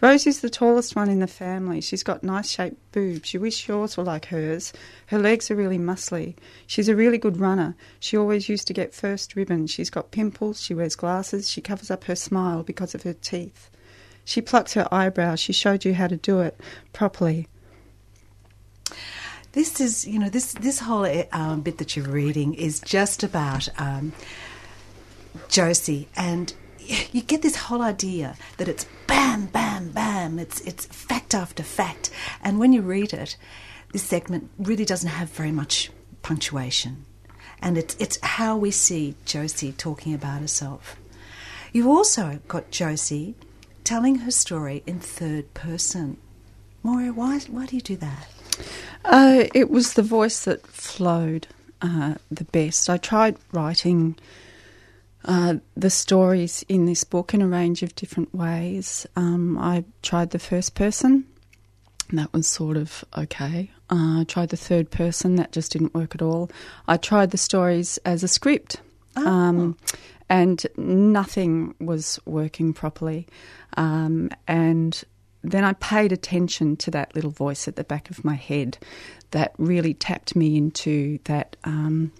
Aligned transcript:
Rosie's 0.00 0.40
the 0.40 0.50
tallest 0.50 0.94
one 0.94 1.10
in 1.10 1.18
the 1.18 1.26
family. 1.26 1.80
She's 1.80 2.04
got 2.04 2.22
nice 2.22 2.48
shaped 2.48 2.92
boobs. 2.92 3.34
You 3.34 3.40
wish 3.40 3.66
yours 3.66 3.96
were 3.96 4.04
like 4.04 4.26
hers. 4.26 4.72
Her 5.06 5.18
legs 5.18 5.50
are 5.50 5.56
really 5.56 5.78
muscly. 5.78 6.36
She's 6.68 6.88
a 6.88 6.94
really 6.94 7.18
good 7.18 7.38
runner. 7.38 7.74
She 7.98 8.16
always 8.16 8.48
used 8.48 8.68
to 8.68 8.72
get 8.72 8.94
first 8.94 9.34
ribbon. 9.34 9.66
She's 9.66 9.90
got 9.90 10.12
pimples. 10.12 10.62
She 10.62 10.72
wears 10.72 10.94
glasses. 10.94 11.50
She 11.50 11.60
covers 11.60 11.90
up 11.90 12.04
her 12.04 12.14
smile 12.14 12.62
because 12.62 12.94
of 12.94 13.02
her 13.02 13.14
teeth. 13.14 13.70
She 14.24 14.40
plucks 14.40 14.74
her 14.74 14.86
eyebrows. 14.92 15.40
She 15.40 15.52
showed 15.52 15.84
you 15.84 15.94
how 15.94 16.06
to 16.06 16.16
do 16.16 16.40
it 16.40 16.60
properly. 16.92 17.48
This 19.52 19.80
is, 19.80 20.06
you 20.06 20.18
know, 20.18 20.28
this 20.28 20.52
this 20.52 20.78
whole 20.78 21.06
uh, 21.06 21.24
um, 21.32 21.62
bit 21.62 21.78
that 21.78 21.96
you're 21.96 22.06
reading 22.06 22.54
is 22.54 22.78
just 22.80 23.24
about 23.24 23.68
um, 23.78 24.12
Josie, 25.48 26.08
and 26.14 26.52
you 27.12 27.22
get 27.22 27.42
this 27.42 27.56
whole 27.56 27.82
idea 27.82 28.36
that 28.56 28.68
it's 28.68 28.86
bam, 29.06 29.46
bam, 29.46 29.90
bam. 29.90 30.38
It's 30.38 30.60
it's 30.62 30.86
fact 30.86 31.34
after 31.34 31.62
fact, 31.62 32.10
and 32.42 32.58
when 32.58 32.72
you 32.72 32.82
read 32.82 33.12
it, 33.12 33.36
this 33.92 34.02
segment 34.02 34.50
really 34.58 34.84
doesn't 34.84 35.08
have 35.08 35.30
very 35.30 35.52
much 35.52 35.90
punctuation, 36.22 37.04
and 37.60 37.76
it's 37.76 37.96
it's 37.98 38.18
how 38.22 38.56
we 38.56 38.70
see 38.70 39.14
Josie 39.24 39.72
talking 39.72 40.14
about 40.14 40.40
herself. 40.40 40.96
You've 41.72 41.86
also 41.86 42.40
got 42.48 42.70
Josie 42.70 43.34
telling 43.84 44.16
her 44.16 44.30
story 44.30 44.82
in 44.86 45.00
third 45.00 45.52
person. 45.54 46.16
Moira, 46.82 47.12
why 47.12 47.40
why 47.50 47.66
do 47.66 47.76
you 47.76 47.82
do 47.82 47.96
that? 47.96 48.28
Uh, 49.04 49.44
it 49.54 49.70
was 49.70 49.94
the 49.94 50.02
voice 50.02 50.44
that 50.44 50.66
flowed 50.66 51.46
uh, 51.80 52.14
the 52.30 52.44
best. 52.44 52.90
I 52.90 52.96
tried 52.96 53.36
writing 53.52 54.16
uh, 55.28 55.56
the 55.76 55.90
stories 55.90 56.64
in 56.68 56.86
this 56.86 57.04
book 57.04 57.34
in 57.34 57.42
a 57.42 57.46
range 57.46 57.82
of 57.82 57.94
different 57.94 58.34
ways. 58.34 59.06
Um, 59.14 59.58
I 59.58 59.84
tried 60.02 60.30
the 60.30 60.38
first 60.38 60.74
person, 60.74 61.26
and 62.08 62.18
that 62.18 62.32
was 62.32 62.46
sort 62.46 62.78
of 62.78 63.04
okay. 63.16 63.70
Uh, 63.90 64.20
I 64.20 64.24
tried 64.26 64.48
the 64.48 64.56
third 64.56 64.90
person, 64.90 65.36
that 65.36 65.52
just 65.52 65.72
didn't 65.72 65.94
work 65.94 66.14
at 66.14 66.22
all. 66.22 66.50
I 66.88 66.96
tried 66.96 67.30
the 67.30 67.38
stories 67.38 67.98
as 67.98 68.22
a 68.22 68.28
script. 68.28 68.80
Um, 69.16 69.76
and 70.28 70.64
nothing 70.76 71.74
was 71.80 72.18
working 72.24 72.72
properly. 72.72 73.26
Um, 73.76 74.30
and 74.46 75.02
then 75.42 75.64
I 75.64 75.72
paid 75.74 76.12
attention 76.12 76.76
to 76.78 76.90
that 76.92 77.14
little 77.14 77.30
voice 77.30 77.66
at 77.68 77.76
the 77.76 77.84
back 77.84 78.10
of 78.10 78.24
my 78.24 78.34
head 78.34 78.78
that 79.30 79.54
really 79.58 79.94
tapped 79.94 80.36
me 80.36 80.56
into 80.56 81.18
that 81.24 81.56
um, 81.64 82.12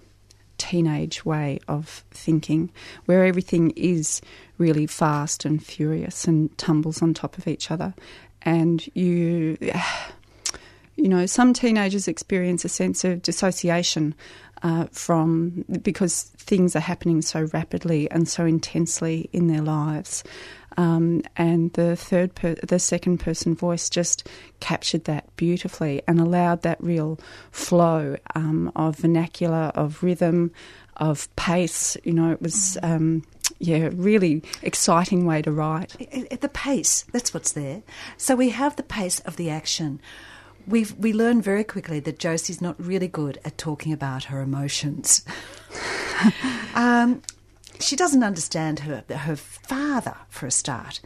teenage 0.59 1.25
way 1.25 1.59
of 1.69 2.05
thinking, 2.11 2.71
where 3.07 3.25
everything 3.25 3.71
is 3.71 4.21
really 4.59 4.87
fast 4.87 5.45
and 5.45 5.65
furious 5.65 6.27
and 6.27 6.57
tumbles 6.59 7.01
on 7.01 7.15
top 7.15 7.39
of 7.39 7.47
each 7.47 7.71
other. 7.71 7.95
And 8.43 8.87
you, 8.95 9.57
you 10.97 11.09
know, 11.09 11.27
some 11.27 11.53
teenagers 11.53 12.09
experience 12.09 12.65
a 12.65 12.69
sense 12.69 13.05
of 13.05 13.23
dissociation 13.23 14.15
uh, 14.63 14.87
from 14.91 15.65
because 15.83 16.25
things 16.37 16.75
are 16.75 16.81
happening 16.81 17.23
so 17.23 17.49
rapidly 17.53 18.11
and 18.11 18.29
so 18.29 18.45
intensely 18.45 19.29
in 19.33 19.49
their 19.49 19.63
lives. 19.63 20.25
Um, 20.77 21.23
and 21.37 21.73
the 21.73 21.97
third, 21.97 22.35
per- 22.37 22.55
the 22.55 22.79
second 22.79 23.19
person 23.19 23.55
voice 23.55 23.91
just 23.91 24.29
captured 24.61 25.05
that 25.05 25.35
beautifully 25.37 26.03
and 26.07 26.21
allowed 26.21 26.63
that 26.63 26.81
real 26.81 27.19
flow 27.51 28.17
um, 28.37 28.71
of 28.77 28.97
vernacular, 28.97 29.73
of 29.75 30.03
rhythm, 30.05 30.53
of 30.97 31.35
pace. 31.37 31.97
You 32.05 32.13
know, 32.13 32.33
it 32.33 32.41
was. 32.41 32.79
Um, 32.83 33.25
yeah, 33.61 33.89
really 33.93 34.43
exciting 34.63 35.27
way 35.27 35.43
to 35.43 35.51
write. 35.51 35.97
The 35.99 36.51
pace 36.53 37.05
that's 37.13 37.35
what's 37.35 37.53
there 37.53 37.83
so 38.17 38.37
we 38.37 38.51
have 38.51 38.77
the 38.77 38.85
pace 38.85 39.19
of 39.21 39.35
the 39.35 39.51
action 39.51 40.01
we 40.69 40.87
we 40.99 41.13
learn 41.13 41.41
very 41.41 41.65
quickly 41.65 42.01
that 42.01 42.19
josie's 42.19 42.61
not 42.61 42.77
really 42.79 43.09
good 43.09 43.39
at 43.45 43.59
talking 43.59 43.93
about 43.93 44.25
her 44.25 44.41
emotions. 44.41 45.25
Um, 46.75 47.23
she 47.81 47.97
doesn't 47.97 48.23
understand 48.23 48.81
her 48.81 49.05
her 49.09 49.37
father 49.37 50.17
for 50.29 50.47
a 50.47 50.51
start. 50.51 51.01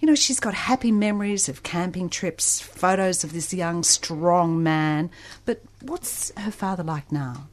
You 0.00 0.06
know 0.06 0.14
she's 0.14 0.40
got 0.40 0.54
happy 0.54 0.92
memories 0.92 1.48
of 1.48 1.62
camping 1.62 2.08
trips 2.08 2.60
photos 2.60 3.24
of 3.24 3.32
this 3.32 3.52
young 3.52 3.82
strong 3.82 4.62
man. 4.62 5.10
But 5.44 5.62
what's 5.82 6.32
her 6.36 6.50
father 6.50 6.82
like 6.82 7.10
now? 7.10 7.48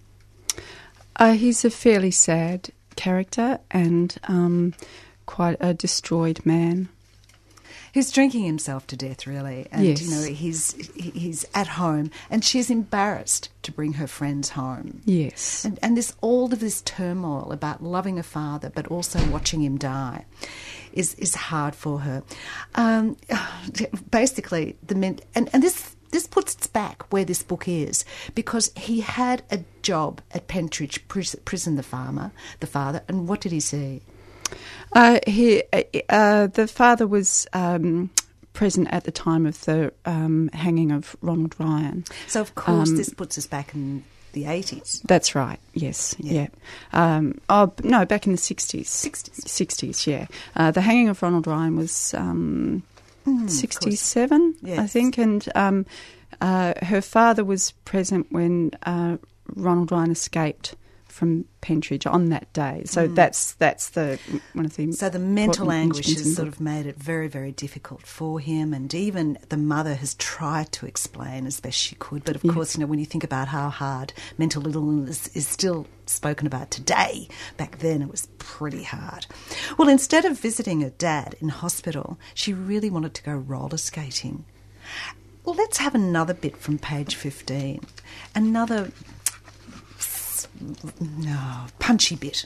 Uh, 1.16 1.34
he's 1.34 1.64
a 1.64 1.70
fairly 1.70 2.12
sad 2.12 2.70
character 2.96 3.60
and 3.72 4.18
um, 4.28 4.74
quite 5.26 5.58
a 5.60 5.74
destroyed 5.74 6.46
man. 6.46 6.90
He's 7.96 8.12
drinking 8.12 8.44
himself 8.44 8.86
to 8.88 8.98
death, 8.98 9.26
really, 9.26 9.68
and 9.72 9.86
Yes. 9.86 10.02
you 10.02 10.12
know 10.12 10.24
he's 10.24 10.74
he's 10.96 11.46
at 11.56 11.68
home, 11.68 12.12
and 12.30 12.44
she's 12.44 12.70
embarrassed 12.70 13.48
to 13.62 13.72
bring 13.72 13.94
her 13.94 14.06
friends 14.06 14.50
home. 14.50 15.02
Yes. 15.06 15.64
And, 15.64 15.80
and 15.82 15.96
this 15.96 16.14
all 16.20 16.52
of 16.52 16.60
this 16.60 16.82
turmoil 16.82 17.54
about 17.54 17.82
loving 17.82 18.20
a 18.20 18.24
father, 18.24 18.70
but 18.70 18.86
also 18.88 19.26
watching 19.30 19.62
him 19.64 19.78
die, 19.78 20.26
is 20.92 21.14
is 21.14 21.36
hard 21.36 21.74
for 21.74 22.00
her. 22.00 22.22
Um, 22.76 23.16
basically, 24.12 24.76
the 24.86 24.96
men, 24.96 25.20
and 25.34 25.50
and 25.54 25.64
this 25.64 25.96
this 26.12 26.28
puts 26.28 26.58
us 26.58 26.68
back 26.68 27.14
where 27.14 27.24
this 27.24 27.44
book 27.44 27.66
is 27.66 28.04
because 28.36 28.74
he 28.76 29.00
had 29.00 29.44
a 29.50 29.64
job 29.84 30.20
at 30.34 30.50
Pentridge 30.50 31.08
Prison, 31.08 31.78
the 31.78 31.82
farmer, 31.84 32.34
the 32.60 32.68
father, 32.68 33.04
and 33.08 33.30
what 33.30 33.40
did 33.40 33.54
he 33.54 33.62
see? 33.62 34.02
Uh, 34.94 35.20
he, 35.28 35.64
uh, 35.74 35.84
uh, 36.10 36.48
the 36.48 36.68
father 36.68 37.06
was 37.08 37.48
um, 37.54 38.10
present 38.54 38.88
at 38.92 39.04
the 39.04 39.12
time 39.12 39.46
of 39.46 39.60
the 39.66 39.92
um, 40.06 40.50
hanging 40.54 40.92
of 40.92 41.16
Ronald 41.22 41.56
Ryan. 41.60 42.06
So 42.28 42.42
of 42.42 42.56
course, 42.56 42.90
Um, 42.90 42.98
this 42.98 43.10
puts 43.14 43.38
us 43.38 43.48
back 43.48 43.74
in 43.76 44.04
the 44.32 44.46
eighties. 44.46 45.02
That's 45.06 45.36
right. 45.36 45.60
Yes. 45.74 46.16
Yeah. 46.20 46.48
Yeah. 46.94 47.16
Um, 47.16 47.40
oh 47.50 47.74
no, 47.84 48.06
back 48.06 48.26
in 48.26 48.32
the 48.32 48.38
sixties. 48.38 48.90
60s. 48.90 49.48
Sixties. 49.48 50.08
Yeah. 50.08 50.28
Uh, 50.56 50.72
the 50.72 50.82
hanging 50.82 51.10
of 51.10 51.22
Ronald 51.22 51.48
Ryan 51.48 51.76
was 51.76 52.14
um, 52.14 52.84
sixty-seven, 53.48 54.56
I 54.68 54.88
think, 54.88 55.18
and 55.18 55.48
um, 55.56 55.86
uh, 56.42 56.74
her 56.84 57.02
father 57.02 57.44
was 57.44 57.72
present 57.86 58.28
when 58.32 58.72
uh, 58.84 59.18
Ronald 59.56 59.92
Ryan 59.92 60.12
escaped 60.12 60.76
from 61.16 61.46
Pentridge 61.62 62.06
on 62.06 62.26
that 62.26 62.52
day. 62.52 62.84
So 62.86 63.08
mm. 63.08 63.16
that's 63.16 63.54
that's 63.54 63.92
the 63.92 64.20
one 64.52 64.66
of 64.66 64.76
the. 64.76 64.92
So 64.92 65.10
the 65.10 65.18
mental 65.18 65.72
anguish 65.72 66.14
has 66.14 66.36
sort 66.36 66.50
of 66.50 66.60
made 66.60 66.86
it 66.86 66.98
very, 66.98 67.30
very 67.30 67.54
difficult 67.54 68.02
for 68.02 68.42
him, 68.42 68.74
and 68.74 68.94
even 68.94 69.38
the 69.48 69.56
mother 69.56 69.96
has 69.96 70.16
tried 70.16 70.74
to 70.74 70.86
explain 70.86 71.48
as 71.48 71.62
best 71.62 71.78
she 71.78 71.96
could. 71.96 72.26
But 72.26 72.36
of 72.36 72.44
Yes. 72.44 72.54
course, 72.54 72.76
you 72.76 72.82
know, 72.82 72.88
when 72.88 73.00
you 73.00 73.06
think 73.06 73.24
about 73.24 73.48
how 73.48 73.70
hard 73.70 74.12
mental 74.38 74.68
illness 74.68 75.28
is 75.30 75.48
still 75.48 75.88
spoken 76.06 76.48
about 76.48 76.70
today, 76.70 77.30
back 77.56 77.80
then 77.80 78.02
it 78.02 78.12
was 78.12 78.28
pretty 78.38 78.84
hard. 78.84 79.26
Well, 79.78 79.88
instead 79.88 80.26
of 80.26 80.38
visiting 80.38 80.82
her 80.82 80.92
dad 80.92 81.36
in 81.40 81.48
hospital, 81.48 82.20
she 82.34 82.52
really 82.54 82.90
wanted 82.90 83.14
to 83.14 83.24
go 83.24 83.32
roller 83.34 83.78
skating. 83.78 84.44
Well, 85.46 85.56
let's 85.56 85.78
have 85.78 85.96
another 85.96 86.34
bit 86.34 86.58
from 86.58 86.78
page 86.78 87.16
15. 87.16 87.86
Another 88.34 88.92
no, 91.00 91.66
punchy 91.80 92.16
bit. 92.16 92.46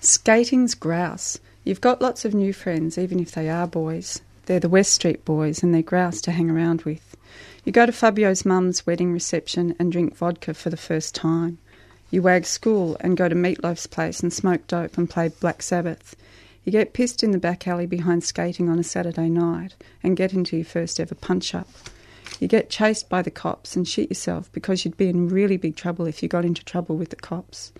Skating's 0.00 0.74
grouse. 0.74 1.38
You've 1.64 1.80
got 1.80 2.00
lots 2.00 2.24
of 2.24 2.34
new 2.34 2.52
friends, 2.52 2.96
even 2.96 3.20
if 3.20 3.32
they 3.32 3.48
are 3.48 3.66
boys. 3.66 4.20
They're 4.46 4.60
the 4.60 4.68
West 4.68 4.92
Street 4.92 5.24
boys, 5.24 5.62
and 5.62 5.74
they're 5.74 5.82
grouse 5.82 6.20
to 6.22 6.32
hang 6.32 6.50
around 6.50 6.82
with. 6.82 7.16
You 7.64 7.72
go 7.72 7.84
to 7.84 7.92
Fabio's 7.92 8.46
mum's 8.46 8.86
wedding 8.86 9.12
reception 9.12 9.76
and 9.78 9.92
drink 9.92 10.16
vodka 10.16 10.54
for 10.54 10.70
the 10.70 10.76
first 10.76 11.14
time. 11.14 11.58
You 12.10 12.22
wag 12.22 12.46
school 12.46 12.96
and 13.00 13.16
go 13.16 13.28
to 13.28 13.34
Meatloaf's 13.34 13.86
place 13.86 14.20
and 14.20 14.32
smoke 14.32 14.66
dope 14.66 14.96
and 14.98 15.08
play 15.08 15.28
Black 15.28 15.62
Sabbath. 15.62 16.16
You 16.64 16.72
get 16.72 16.94
pissed 16.94 17.22
in 17.22 17.30
the 17.30 17.38
back 17.38 17.68
alley 17.68 17.86
behind 17.86 18.24
skating 18.24 18.68
on 18.68 18.78
a 18.78 18.82
Saturday 18.82 19.28
night 19.28 19.74
and 20.02 20.16
get 20.16 20.32
into 20.32 20.56
your 20.56 20.64
first 20.64 20.98
ever 20.98 21.14
punch 21.14 21.54
up. 21.54 21.68
You 22.38 22.48
get 22.48 22.70
chased 22.70 23.08
by 23.08 23.22
the 23.22 23.30
cops 23.30 23.76
and 23.76 23.86
shoot 23.86 24.10
yourself 24.10 24.50
because 24.52 24.84
you'd 24.84 24.96
be 24.96 25.08
in 25.08 25.28
really 25.28 25.56
big 25.56 25.76
trouble 25.76 26.06
if 26.06 26.22
you 26.22 26.28
got 26.28 26.44
into 26.44 26.64
trouble 26.64 26.96
with 26.96 27.10
the 27.10 27.16
cops. 27.16 27.72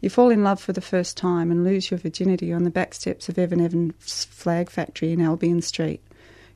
You 0.00 0.10
fall 0.10 0.30
in 0.30 0.42
love 0.42 0.60
for 0.60 0.72
the 0.72 0.80
first 0.80 1.16
time 1.16 1.50
and 1.50 1.62
lose 1.62 1.90
your 1.90 1.98
virginity 1.98 2.52
on 2.52 2.64
the 2.64 2.70
back 2.70 2.92
steps 2.92 3.28
of 3.28 3.38
Evan 3.38 3.60
Evans' 3.60 4.24
flag 4.24 4.68
factory 4.68 5.12
in 5.12 5.20
Albion 5.20 5.62
Street. 5.62 6.02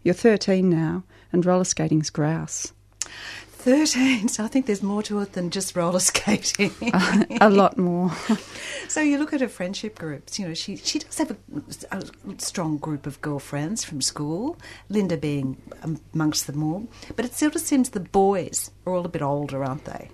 You're 0.02 0.14
13 0.14 0.68
now, 0.68 1.04
and 1.32 1.46
roller 1.46 1.64
skating's 1.64 2.10
grouse. 2.10 2.72
13, 3.66 4.28
so 4.28 4.44
I 4.44 4.46
think 4.46 4.66
there's 4.66 4.82
more 4.82 5.02
to 5.02 5.18
it 5.18 5.32
than 5.32 5.50
just 5.50 5.74
roller 5.74 5.98
skating. 5.98 6.70
a 7.40 7.50
lot 7.50 7.76
more. 7.76 8.12
so 8.88 9.00
you 9.00 9.18
look 9.18 9.32
at 9.32 9.40
her 9.40 9.48
friendship 9.48 9.98
groups, 9.98 10.38
you 10.38 10.46
know, 10.46 10.54
she, 10.54 10.76
she 10.76 11.00
does 11.00 11.18
have 11.18 11.32
a, 11.32 11.36
a 11.90 12.04
strong 12.38 12.78
group 12.78 13.08
of 13.08 13.20
girlfriends 13.22 13.82
from 13.82 14.00
school, 14.00 14.56
Linda 14.88 15.16
being 15.16 15.60
amongst 16.14 16.46
them 16.46 16.62
all, 16.62 16.86
but 17.16 17.24
it 17.24 17.34
sort 17.34 17.56
of 17.56 17.60
seems 17.60 17.90
the 17.90 17.98
boys 17.98 18.70
are 18.86 18.94
all 18.94 19.04
a 19.04 19.08
bit 19.08 19.20
older, 19.20 19.64
aren't 19.64 19.84
they? 19.84 20.10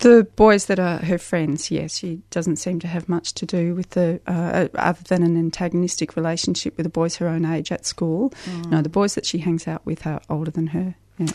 The 0.00 0.26
boys 0.34 0.66
that 0.66 0.80
are 0.80 0.98
her 0.98 1.18
friends, 1.18 1.70
yes, 1.70 1.98
she 1.98 2.22
doesn't 2.30 2.56
seem 2.56 2.80
to 2.80 2.88
have 2.88 3.08
much 3.08 3.34
to 3.34 3.46
do 3.46 3.76
with 3.76 3.90
the 3.90 4.20
uh, 4.26 4.66
other 4.74 5.02
than 5.04 5.22
an 5.22 5.36
antagonistic 5.36 6.16
relationship 6.16 6.76
with 6.76 6.84
the 6.84 6.90
boys 6.90 7.16
her 7.16 7.28
own 7.28 7.44
age 7.44 7.70
at 7.70 7.86
school. 7.86 8.30
Mm. 8.46 8.70
No, 8.70 8.82
the 8.82 8.88
boys 8.88 9.14
that 9.14 9.26
she 9.26 9.38
hangs 9.38 9.68
out 9.68 9.86
with 9.86 10.08
are 10.08 10.20
older 10.28 10.50
than 10.50 10.68
her. 10.68 10.96
Yeah. 11.18 11.28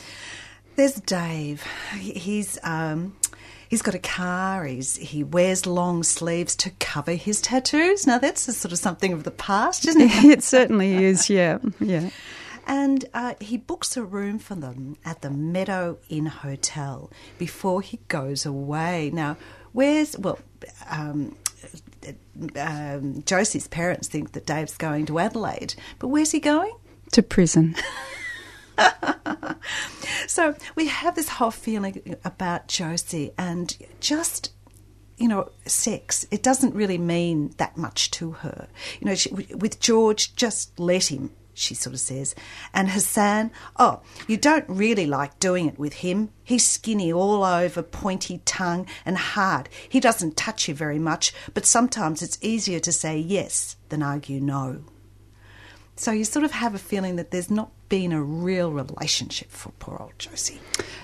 There's 0.82 0.96
Dave. 0.96 1.62
He's 2.00 2.58
um, 2.64 3.16
he's 3.70 3.84
got 3.84 3.94
a 3.94 4.00
car. 4.00 4.66
He's 4.66 4.96
he 4.96 5.24
wears 5.24 5.68
long 5.68 6.02
sleeves 6.02 6.56
to 6.56 6.72
cover 6.80 7.12
his 7.12 7.40
tattoos. 7.40 8.08
Now 8.08 8.18
that's 8.18 8.48
a 8.48 8.52
sort 8.52 8.72
of 8.72 8.80
something 8.80 9.14
of 9.14 9.24
the 9.24 9.30
past, 9.30 9.88
isn't 9.88 10.02
it? 10.02 10.12
it 10.40 10.44
certainly 10.44 11.04
is. 11.04 11.30
Yeah, 11.30 11.60
yeah. 11.80 12.10
And 12.66 13.06
uh, 13.14 13.36
he 13.40 13.58
books 13.58 13.96
a 13.96 14.02
room 14.02 14.40
for 14.40 14.56
them 14.56 14.98
at 15.06 15.22
the 15.22 15.30
Meadow 15.30 16.00
Inn 16.10 16.26
Hotel 16.26 17.12
before 17.38 17.84
he 17.84 18.00
goes 18.08 18.44
away. 18.48 19.12
Now, 19.14 19.38
where's 19.74 20.18
well. 20.18 20.40
Um, 20.90 21.36
um, 22.56 23.22
Josie's 23.28 23.68
parents 23.68 24.08
think 24.08 24.32
that 24.32 24.48
Dave's 24.48 24.78
going 24.78 25.06
to 25.06 25.20
Adelaide, 25.20 25.76
but 26.00 26.08
where's 26.08 26.32
he 26.32 26.40
going? 26.40 26.76
To 27.12 27.22
prison. 27.22 27.76
so 30.28 30.56
we 30.76 30.88
have 30.88 31.16
this 31.16 31.30
whole 31.30 31.52
feeling 31.52 32.18
about 32.24 32.68
Josie 32.68 33.32
and 33.38 33.76
just 34.00 34.52
you 35.22 35.28
know, 35.28 35.52
sex, 35.68 36.26
it 36.32 36.42
doesn't 36.42 36.74
really 36.74 36.98
mean 36.98 37.54
that 37.58 37.78
much 37.78 38.10
to 38.10 38.32
her. 38.32 38.68
You 39.00 39.06
know, 39.06 39.14
she, 39.14 39.30
with 39.30 39.80
George, 39.80 40.36
just 40.36 40.80
let 40.80 41.12
him, 41.12 41.30
she 41.54 41.76
sort 41.76 41.94
of 41.94 42.00
says. 42.00 42.34
And 42.74 42.90
Hassan, 42.90 43.52
oh, 43.78 44.02
you 44.28 44.36
don't 44.36 44.66
really 44.68 45.06
like 45.06 45.40
doing 45.40 45.68
it 45.68 45.78
with 45.78 45.94
him. 45.94 46.32
He's 46.44 46.68
skinny 46.68 47.14
all 47.14 47.44
over, 47.44 47.84
pointy 47.84 48.42
tongue, 48.46 48.88
and 49.06 49.16
hard. 49.16 49.70
He 49.88 50.00
doesn't 50.00 50.38
touch 50.38 50.68
you 50.68 50.74
very 50.74 50.98
much, 50.98 51.34
but 51.54 51.68
sometimes 51.68 52.24
it's 52.24 52.40
easier 52.42 52.80
to 52.80 52.92
say 52.92 53.20
yes 53.20 53.76
than 53.90 54.02
argue 54.02 54.40
no. 54.40 54.84
So 55.96 56.12
you 56.12 56.24
sort 56.24 56.46
of 56.46 56.52
have 56.52 56.74
a 56.74 56.80
feeling 56.80 57.18
that 57.18 57.30
there's 57.30 57.52
not 57.52 57.72
been 57.92 58.14
a 58.14 58.24
real 58.24 58.72
relationship 58.72 59.52
for 59.52 59.70
poor 59.80 59.98
old 60.00 60.18
Josie. 60.18 60.62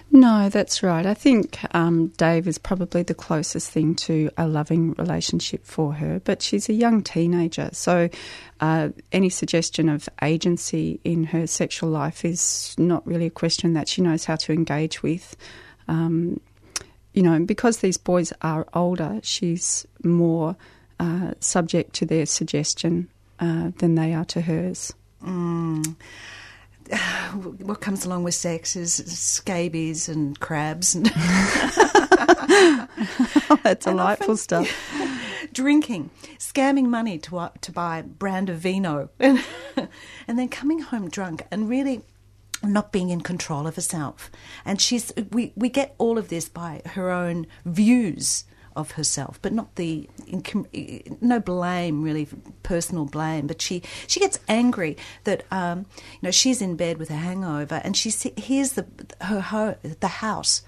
No, 0.10 0.48
that's 0.48 0.81
right. 0.81 1.06
I 1.06 1.13
think 1.13 1.60
um, 1.75 2.07
Dave 2.16 2.48
is 2.48 2.57
probably 2.57 3.04
the 3.04 3.13
closest 3.13 3.69
thing 3.69 3.94
to 3.95 4.31
a 4.38 4.48
loving 4.48 4.94
relationship 4.94 5.66
for 5.66 5.92
her, 5.95 6.22
but 6.24 6.42
she's 6.42 6.69
a 6.69 6.74
young 6.74 7.04
teenager, 7.04 7.69
so 7.74 8.07
uh, 8.62 8.88
any 9.12 9.28
suggestion 9.28 9.89
of 9.89 10.07
agency 10.22 11.01
in 11.04 11.25
her 11.25 11.45
sexual 11.45 11.89
life 11.89 12.24
is 12.24 12.74
not 12.78 13.06
really 13.06 13.25
a 13.25 13.31
question 13.31 13.74
that 13.74 13.90
she 13.90 14.01
knows 14.01 14.24
how 14.24 14.38
to 14.38 14.54
engage 14.54 15.04
with. 15.04 15.36
Um, 15.90 16.40
you 17.13 17.22
know, 17.22 17.38
because 17.44 17.80
these 17.80 17.98
boys 17.98 18.31
are 18.42 18.66
older, 18.74 19.19
she's 19.24 19.86
more 20.06 20.56
uh, 21.01 21.33
subject 21.42 21.92
to 21.95 22.06
their 22.06 22.25
suggestion 22.25 23.10
uh, 23.42 23.72
than 23.80 23.95
they 23.95 24.13
are 24.13 24.25
to 24.25 24.40
hers. 24.40 24.94
Mm. 25.22 25.95
what 27.34 27.81
comes 27.81 28.06
along 28.06 28.24
with 28.24 28.36
sex 28.36 28.75
is 28.75 28.95
scabies 28.95 30.10
and 30.10 30.39
crabs 30.39 30.95
and 30.95 31.06
that's 33.63 33.86
delightful 33.86 34.38
stuff. 34.38 34.69
Drinking, 35.54 36.10
scamming 36.38 36.86
money 36.86 37.18
to 37.19 37.38
uh, 37.38 37.50
to 37.62 37.72
buy 37.72 38.00
a 38.00 38.04
brand 38.04 38.50
of 38.50 38.60
vino, 38.60 39.10
and, 39.19 39.44
and 40.28 40.38
then 40.38 40.50
coming 40.50 40.80
home 40.80 41.10
drunk 41.10 41.45
and 41.51 41.69
really 41.69 42.01
not 42.63 42.92
being 42.92 43.10
in 43.10 43.22
control 43.22 43.68
of 43.68 43.75
herself. 43.75 44.31
And 44.66 44.81
she's 44.81 45.13
we 45.31 45.54
we 45.56 45.69
get 45.69 45.95
all 45.98 46.18
of 46.18 46.30
this 46.30 46.50
by 46.50 46.81
her 46.86 47.12
own 47.12 47.48
views 47.66 48.44
of 48.78 48.92
herself, 48.92 49.40
but 49.42 49.52
not 49.52 49.76
the 49.76 50.08
no 51.20 51.40
blame 51.40 52.02
really, 52.02 52.28
personal 52.64 53.06
blame. 53.06 53.48
But 53.48 53.62
she 53.62 53.82
she 54.08 54.20
gets 54.20 54.40
angry 54.48 54.96
that 55.26 55.44
um, 55.52 55.86
you 56.14 56.20
know 56.24 56.32
she's 56.32 56.62
in 56.62 56.76
bed 56.76 56.98
with 56.98 57.10
a 57.10 57.16
hangover 57.16 57.82
and 57.84 57.98
she 57.98 58.10
hears 58.38 58.74
the 58.74 58.86
her, 59.22 59.42
her 59.42 59.78
the 59.82 60.08
house 60.08 60.62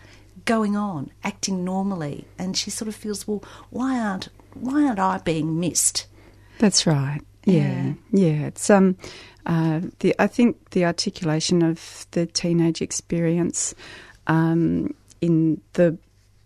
going 0.46 0.76
on, 0.76 1.12
acting 1.24 1.64
normally, 1.64 2.26
and 2.38 2.58
she 2.58 2.70
sort 2.70 2.88
of 2.88 2.96
feels, 2.96 3.28
well, 3.28 3.44
why 3.70 4.00
aren't 4.00 4.30
why 4.54 4.84
aren't 4.84 5.00
I 5.00 5.20
being 5.20 5.60
missed? 5.60 6.08
That's 6.58 6.88
right. 6.88 7.22
Yeah, 7.46 7.54
yeah. 7.54 7.94
yeah. 8.12 8.48
It's 8.48 8.70
um, 8.70 8.98
uh, 9.46 9.82
the 10.00 10.16
I 10.20 10.28
think 10.28 10.72
the 10.72 10.86
articulation 10.86 11.62
of 11.62 12.08
the 12.12 12.26
teenage 12.26 12.82
experience 12.82 13.74
um, 14.28 14.94
in 15.22 15.62
the 15.74 15.98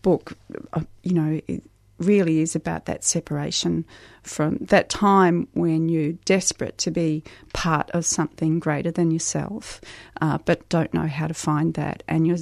book, 0.03 0.37
uh, 0.73 0.81
you 1.01 1.13
know, 1.13 1.41
it 1.47 1.63
really 1.97 2.41
is 2.41 2.55
about 2.55 2.85
that 2.85 3.03
separation 3.03 3.85
from 4.21 4.57
that 4.61 4.89
time 4.89 5.47
when 5.53 5.89
you're 5.89 6.13
desperate 6.25 6.77
to 6.79 6.91
be 6.91 7.23
part 7.53 7.89
of 7.91 8.05
something 8.05 8.59
greater 8.59 8.91
than 8.91 9.11
yourself, 9.11 9.81
uh, 10.21 10.37
but 10.45 10.67
don't 10.69 10.93
know 10.93 11.07
how 11.07 11.27
to 11.27 11.33
find 11.33 11.73
that. 11.73 12.03
And 12.07 12.27
you're, 12.27 12.37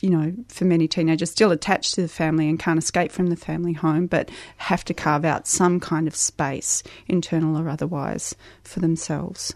you 0.00 0.10
know, 0.10 0.32
for 0.48 0.64
many 0.64 0.88
teenagers, 0.88 1.30
still 1.30 1.50
attached 1.50 1.94
to 1.94 2.02
the 2.02 2.08
family 2.08 2.48
and 2.48 2.58
can't 2.58 2.78
escape 2.78 3.12
from 3.12 3.26
the 3.26 3.36
family 3.36 3.72
home, 3.72 4.06
but 4.06 4.30
have 4.56 4.84
to 4.86 4.94
carve 4.94 5.24
out 5.24 5.46
some 5.46 5.80
kind 5.80 6.06
of 6.06 6.16
space, 6.16 6.82
internal 7.06 7.58
or 7.58 7.68
otherwise, 7.68 8.34
for 8.62 8.80
themselves. 8.80 9.54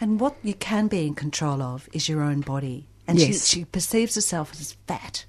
And 0.00 0.20
what 0.20 0.36
you 0.42 0.54
can 0.54 0.88
be 0.88 1.06
in 1.06 1.14
control 1.14 1.62
of 1.62 1.88
is 1.92 2.08
your 2.08 2.22
own 2.22 2.40
body. 2.40 2.86
And 3.06 3.18
yes. 3.18 3.48
she, 3.48 3.60
she 3.60 3.64
perceives 3.64 4.14
herself 4.14 4.52
as 4.52 4.76
fat 4.86 5.24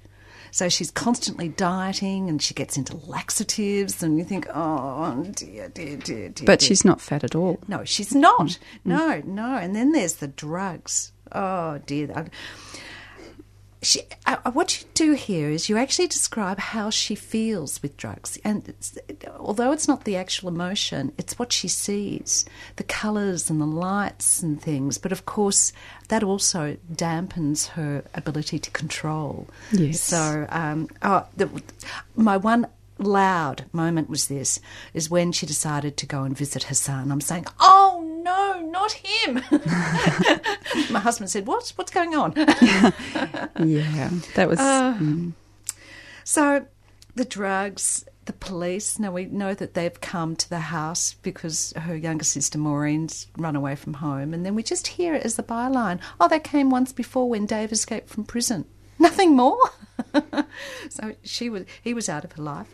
so 0.54 0.68
she's 0.68 0.92
constantly 0.92 1.48
dieting 1.48 2.28
and 2.28 2.40
she 2.40 2.54
gets 2.54 2.76
into 2.76 2.96
laxatives, 3.08 4.04
and 4.04 4.18
you 4.18 4.24
think, 4.24 4.46
oh, 4.54 5.20
dear, 5.34 5.68
dear, 5.68 5.96
dear, 5.96 6.28
dear. 6.28 6.46
But 6.46 6.60
dear. 6.60 6.68
she's 6.68 6.84
not 6.84 7.00
fat 7.00 7.24
at 7.24 7.34
all. 7.34 7.58
No, 7.66 7.82
she's 7.82 8.14
not. 8.14 8.46
Mm. 8.46 8.58
No, 8.84 9.22
no. 9.24 9.56
And 9.56 9.74
then 9.74 9.90
there's 9.90 10.14
the 10.14 10.28
drugs. 10.28 11.10
Oh, 11.32 11.78
dear. 11.86 12.26
She, 13.84 14.00
uh, 14.24 14.50
what 14.52 14.80
you 14.80 14.88
do 14.94 15.12
here 15.12 15.50
is 15.50 15.68
you 15.68 15.76
actually 15.76 16.08
describe 16.08 16.58
how 16.58 16.88
she 16.88 17.14
feels 17.14 17.82
with 17.82 17.98
drugs, 17.98 18.38
and 18.42 18.66
it's, 18.66 18.96
although 19.38 19.72
it's 19.72 19.86
not 19.86 20.04
the 20.04 20.16
actual 20.16 20.48
emotion, 20.48 21.12
it's 21.18 21.38
what 21.38 21.52
she 21.52 21.68
sees, 21.68 22.46
the 22.76 22.82
colours 22.82 23.50
and 23.50 23.60
the 23.60 23.66
lights 23.66 24.42
and 24.42 24.60
things. 24.60 24.96
But 24.96 25.12
of 25.12 25.26
course, 25.26 25.72
that 26.08 26.22
also 26.22 26.78
dampens 26.90 27.68
her 27.68 28.04
ability 28.14 28.58
to 28.58 28.70
control. 28.70 29.48
Yes. 29.70 30.00
So, 30.00 30.46
um, 30.48 30.88
oh, 31.02 31.26
the, 31.36 31.50
my 32.16 32.38
one 32.38 32.66
loud 32.98 33.64
moment 33.72 34.08
was 34.08 34.28
this 34.28 34.60
is 34.92 35.10
when 35.10 35.32
she 35.32 35.46
decided 35.46 35.96
to 35.96 36.06
go 36.06 36.22
and 36.22 36.36
visit 36.36 36.64
her 36.64 36.74
son. 36.74 37.10
I'm 37.10 37.20
saying, 37.20 37.46
"Oh 37.60 38.04
no, 38.22 38.60
not 38.70 38.92
him!" 38.92 39.42
My 40.90 41.00
husband 41.00 41.30
said, 41.30 41.46
"What's 41.46 41.76
what's 41.76 41.92
going 41.92 42.14
on?" 42.14 42.32
yeah, 42.36 44.10
that 44.34 44.48
was. 44.48 44.58
Uh, 44.58 44.94
mm. 44.94 45.32
So, 46.24 46.66
the 47.14 47.24
drugs, 47.24 48.06
the 48.24 48.32
police. 48.32 48.98
Now 48.98 49.12
we 49.12 49.26
know 49.26 49.54
that 49.54 49.74
they've 49.74 50.00
come 50.00 50.36
to 50.36 50.48
the 50.48 50.60
house 50.60 51.14
because 51.22 51.72
her 51.76 51.94
younger 51.94 52.24
sister 52.24 52.58
Maureen's 52.58 53.26
run 53.36 53.56
away 53.56 53.76
from 53.76 53.94
home, 53.94 54.32
and 54.32 54.44
then 54.44 54.54
we 54.54 54.62
just 54.62 54.86
hear 54.86 55.14
it 55.14 55.24
as 55.24 55.36
the 55.36 55.42
byline. 55.42 56.00
Oh, 56.20 56.28
they 56.28 56.40
came 56.40 56.70
once 56.70 56.92
before 56.92 57.28
when 57.28 57.46
Dave 57.46 57.72
escaped 57.72 58.08
from 58.08 58.24
prison. 58.24 58.64
Nothing 58.98 59.36
more. 59.36 59.58
so 60.88 61.14
she 61.22 61.50
was, 61.50 61.64
he 61.82 61.94
was 61.94 62.08
out 62.08 62.24
of 62.24 62.32
her 62.32 62.42
life. 62.42 62.66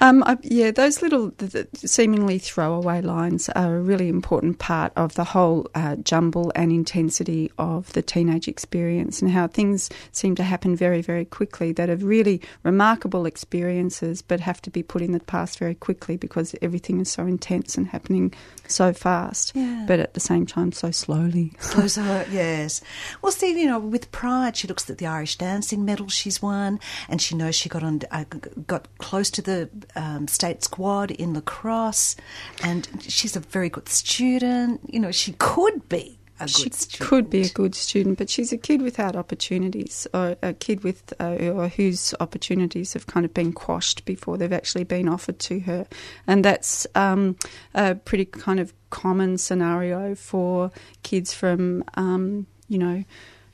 Um, 0.00 0.22
I, 0.24 0.36
yeah, 0.42 0.70
those 0.70 1.02
little 1.02 1.32
the, 1.38 1.46
the 1.46 1.88
seemingly 1.88 2.38
throwaway 2.38 3.00
lines 3.00 3.48
are 3.50 3.76
a 3.76 3.80
really 3.80 4.08
important 4.08 4.58
part 4.58 4.92
of 4.96 5.14
the 5.14 5.24
whole 5.24 5.68
uh, 5.74 5.96
jumble 5.96 6.52
and 6.54 6.72
intensity 6.72 7.50
of 7.58 7.92
the 7.92 8.02
teenage 8.02 8.48
experience, 8.48 9.22
and 9.22 9.30
how 9.30 9.46
things 9.46 9.90
seem 10.12 10.34
to 10.36 10.42
happen 10.42 10.76
very, 10.76 11.02
very 11.02 11.24
quickly. 11.24 11.72
That 11.72 11.90
are 11.90 11.96
really 11.96 12.40
remarkable 12.62 13.26
experiences, 13.26 14.22
but 14.22 14.40
have 14.40 14.62
to 14.62 14.70
be 14.70 14.82
put 14.82 15.02
in 15.02 15.12
the 15.12 15.20
past 15.20 15.58
very 15.58 15.74
quickly 15.74 16.16
because 16.16 16.54
everything 16.62 17.00
is 17.00 17.10
so 17.10 17.26
intense 17.26 17.76
and 17.76 17.86
happening 17.86 18.32
so 18.66 18.92
fast. 18.92 19.52
Yeah. 19.54 19.84
But 19.86 20.00
at 20.00 20.14
the 20.14 20.20
same 20.20 20.46
time, 20.46 20.72
so 20.72 20.90
slowly. 20.90 21.52
Are, 21.76 22.26
yes. 22.30 22.80
Well, 23.22 23.32
see, 23.32 23.58
you 23.60 23.66
know, 23.66 23.78
with 23.78 24.12
pride, 24.12 24.56
she 24.56 24.68
looks 24.68 24.88
at 24.88 24.98
the 24.98 25.06
Irish 25.06 25.36
dancing 25.36 25.84
medal 25.84 26.08
she's 26.08 26.40
won, 26.42 26.59
and 27.08 27.20
she 27.20 27.34
knows 27.34 27.54
she 27.54 27.68
got 27.68 27.82
on, 27.82 28.00
uh, 28.10 28.24
got 28.66 28.88
close 28.98 29.30
to 29.30 29.42
the 29.42 29.68
um, 29.96 30.28
state 30.28 30.62
squad 30.62 31.10
in 31.10 31.34
lacrosse, 31.34 32.16
and 32.62 32.88
she's 33.00 33.36
a 33.36 33.40
very 33.40 33.68
good 33.68 33.88
student. 33.88 34.80
You 34.86 35.00
know, 35.00 35.12
she 35.12 35.32
could 35.32 35.88
be 35.88 36.18
a 36.38 36.44
good 36.44 36.50
she 36.50 36.70
student. 36.70 37.08
could 37.08 37.30
be 37.30 37.42
a 37.42 37.48
good 37.48 37.74
student, 37.74 38.18
but 38.18 38.30
she's 38.30 38.52
a 38.52 38.56
kid 38.56 38.82
without 38.82 39.14
opportunities, 39.16 40.06
or 40.14 40.36
a 40.42 40.54
kid 40.54 40.82
with 40.82 41.12
uh, 41.20 41.36
or 41.52 41.68
whose 41.68 42.14
opportunities 42.20 42.94
have 42.94 43.06
kind 43.06 43.26
of 43.26 43.34
been 43.34 43.52
quashed 43.52 44.04
before 44.04 44.38
they've 44.38 44.52
actually 44.52 44.84
been 44.84 45.08
offered 45.08 45.38
to 45.40 45.60
her, 45.60 45.86
and 46.26 46.44
that's 46.44 46.86
um, 46.94 47.36
a 47.74 47.94
pretty 47.94 48.24
kind 48.24 48.60
of 48.60 48.72
common 48.90 49.38
scenario 49.38 50.14
for 50.14 50.70
kids 51.02 51.32
from 51.32 51.84
um, 51.94 52.46
you 52.70 52.78
know, 52.78 53.04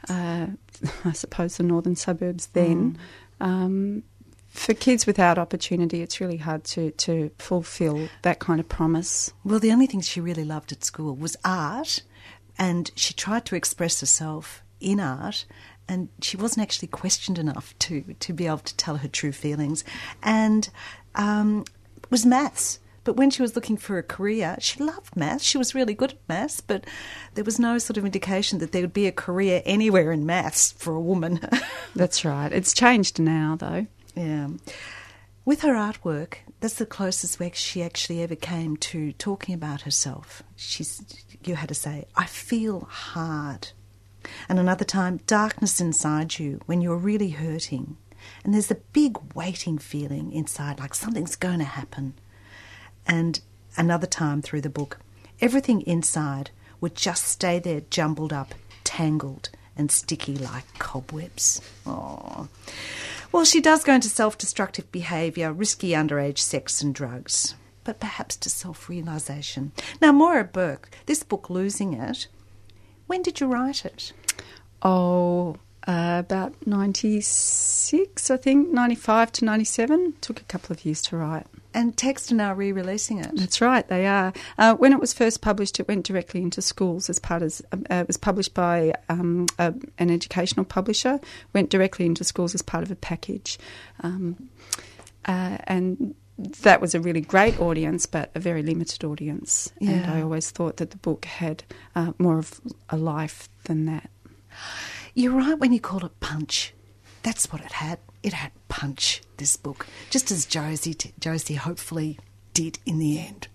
uh, 0.08 0.46
I 1.04 1.12
suppose 1.12 1.56
the 1.56 1.62
northern 1.62 1.96
suburbs 1.96 2.48
then. 2.48 2.98
Um, 3.40 4.02
for 4.48 4.72
kids 4.74 5.06
without 5.06 5.38
opportunity, 5.38 6.00
it's 6.00 6.20
really 6.20 6.38
hard 6.38 6.64
to, 6.64 6.90
to 6.92 7.30
fulfil 7.38 8.08
that 8.22 8.38
kind 8.38 8.58
of 8.58 8.68
promise. 8.68 9.32
Well, 9.44 9.60
the 9.60 9.70
only 9.70 9.86
thing 9.86 10.00
she 10.00 10.20
really 10.20 10.44
loved 10.44 10.72
at 10.72 10.82
school 10.82 11.14
was 11.14 11.36
art, 11.44 12.02
and 12.58 12.90
she 12.96 13.12
tried 13.12 13.44
to 13.46 13.54
express 13.54 14.00
herself 14.00 14.62
in 14.80 14.98
art, 14.98 15.44
and 15.88 16.08
she 16.22 16.36
wasn't 16.36 16.62
actually 16.62 16.88
questioned 16.88 17.38
enough 17.38 17.78
to, 17.80 18.14
to 18.18 18.32
be 18.32 18.46
able 18.46 18.58
to 18.58 18.76
tell 18.76 18.96
her 18.96 19.08
true 19.08 19.32
feelings, 19.32 19.84
and 20.22 20.70
um, 21.14 21.64
was 22.10 22.24
maths. 22.24 22.78
But 23.06 23.16
when 23.16 23.30
she 23.30 23.40
was 23.40 23.54
looking 23.54 23.76
for 23.76 23.98
a 23.98 24.02
career, 24.02 24.56
she 24.58 24.82
loved 24.82 25.14
maths. 25.14 25.44
She 25.44 25.58
was 25.58 25.76
really 25.76 25.94
good 25.94 26.14
at 26.14 26.28
maths, 26.28 26.60
but 26.60 26.84
there 27.34 27.44
was 27.44 27.56
no 27.56 27.78
sort 27.78 27.96
of 27.96 28.04
indication 28.04 28.58
that 28.58 28.72
there 28.72 28.82
would 28.82 28.92
be 28.92 29.06
a 29.06 29.12
career 29.12 29.62
anywhere 29.64 30.10
in 30.10 30.26
maths 30.26 30.72
for 30.72 30.92
a 30.92 31.00
woman. 31.00 31.38
That's 31.94 32.24
right. 32.24 32.52
It's 32.52 32.74
changed 32.74 33.20
now, 33.20 33.54
though. 33.60 33.86
Yeah. 34.16 34.48
With 35.44 35.60
her 35.60 35.74
artwork, 35.74 36.38
that's 36.58 36.74
the 36.74 36.86
closest 36.86 37.38
she 37.54 37.80
actually 37.80 38.20
ever 38.20 38.34
came 38.34 38.76
to 38.78 39.12
talking 39.12 39.54
about 39.54 39.82
herself. 39.82 40.42
She's, 40.56 41.00
you 41.44 41.54
had 41.54 41.68
to 41.68 41.74
say, 41.76 42.06
I 42.16 42.26
feel 42.26 42.88
hard. 42.90 43.68
And 44.48 44.58
another 44.58 44.84
time, 44.84 45.20
darkness 45.28 45.80
inside 45.80 46.40
you 46.40 46.60
when 46.66 46.80
you're 46.80 46.96
really 46.96 47.30
hurting. 47.30 47.98
And 48.42 48.52
there's 48.52 48.72
a 48.72 48.82
big 48.92 49.16
waiting 49.36 49.78
feeling 49.78 50.32
inside, 50.32 50.80
like 50.80 50.94
something's 50.94 51.36
going 51.36 51.60
to 51.60 51.64
happen. 51.64 52.14
And 53.06 53.40
another 53.76 54.06
time 54.06 54.42
through 54.42 54.62
the 54.62 54.70
book, 54.70 54.98
everything 55.40 55.82
inside 55.82 56.50
would 56.80 56.94
just 56.94 57.24
stay 57.24 57.58
there 57.58 57.82
jumbled 57.90 58.32
up, 58.32 58.54
tangled, 58.84 59.50
and 59.76 59.90
sticky 59.90 60.36
like 60.36 60.78
cobwebs. 60.78 61.60
Oh. 61.86 62.48
Well, 63.32 63.44
she 63.44 63.60
does 63.60 63.84
go 63.84 63.94
into 63.94 64.08
self 64.08 64.38
destructive 64.38 64.90
behaviour, 64.90 65.52
risky 65.52 65.90
underage 65.90 66.38
sex 66.38 66.80
and 66.82 66.94
drugs, 66.94 67.54
but 67.84 68.00
perhaps 68.00 68.36
to 68.36 68.50
self 68.50 68.88
realisation. 68.88 69.72
Now, 70.00 70.12
Moira 70.12 70.44
Burke, 70.44 70.90
this 71.06 71.22
book, 71.22 71.50
Losing 71.50 71.92
It, 71.92 72.28
when 73.06 73.22
did 73.22 73.40
you 73.40 73.46
write 73.46 73.84
it? 73.84 74.12
Oh, 74.82 75.56
uh, 75.86 76.16
about 76.18 76.66
96, 76.66 78.30
I 78.30 78.36
think, 78.36 78.72
95 78.72 79.32
to 79.32 79.44
97. 79.44 80.14
Took 80.20 80.40
a 80.40 80.44
couple 80.44 80.72
of 80.72 80.84
years 80.84 81.02
to 81.02 81.16
write. 81.16 81.46
And 81.76 81.94
Text 81.94 82.32
are 82.32 82.34
now 82.34 82.54
re 82.54 82.72
releasing 82.72 83.18
it. 83.18 83.30
That's 83.34 83.60
right, 83.60 83.86
they 83.86 84.06
are. 84.06 84.32
Uh, 84.56 84.74
when 84.76 84.94
it 84.94 84.98
was 84.98 85.12
first 85.12 85.42
published, 85.42 85.78
it 85.78 85.86
went 85.86 86.06
directly 86.06 86.40
into 86.40 86.62
schools 86.62 87.10
as 87.10 87.18
part 87.18 87.42
of. 87.42 87.60
Uh, 87.70 87.96
it 87.96 88.06
was 88.06 88.16
published 88.16 88.54
by 88.54 88.94
um, 89.10 89.44
a, 89.58 89.74
an 89.98 90.10
educational 90.10 90.64
publisher. 90.64 91.20
Went 91.52 91.68
directly 91.68 92.06
into 92.06 92.24
schools 92.24 92.54
as 92.54 92.62
part 92.62 92.82
of 92.82 92.90
a 92.90 92.96
package, 92.96 93.58
um, 94.00 94.48
uh, 95.26 95.58
and 95.64 96.14
that 96.38 96.80
was 96.80 96.94
a 96.94 97.00
really 97.00 97.20
great 97.20 97.60
audience, 97.60 98.06
but 98.06 98.30
a 98.34 98.40
very 98.40 98.62
limited 98.62 99.04
audience. 99.04 99.70
And 99.80 100.06
I 100.06 100.22
always 100.22 100.50
thought 100.50 100.78
that 100.78 100.92
the 100.92 100.96
book 100.96 101.26
had 101.26 101.62
uh, 101.94 102.12
more 102.18 102.38
of 102.38 102.58
a 102.88 102.96
life 102.96 103.50
than 103.64 103.84
that. 103.84 104.08
You're 105.14 105.34
right 105.34 105.58
when 105.58 105.74
you 105.74 105.80
call 105.80 106.06
it 106.06 106.20
punch. 106.20 106.72
That's 107.22 107.52
what 107.52 107.60
it 107.60 107.72
had. 107.72 107.98
It 108.26 108.32
had 108.32 108.50
punch, 108.66 109.22
this 109.36 109.56
book, 109.56 109.86
just 110.10 110.32
as 110.32 110.46
Josie, 110.46 110.94
t- 110.94 111.12
Josie 111.20 111.54
hopefully 111.54 112.18
did 112.54 112.80
in 112.84 112.98
the 112.98 113.20
end. 113.20 113.46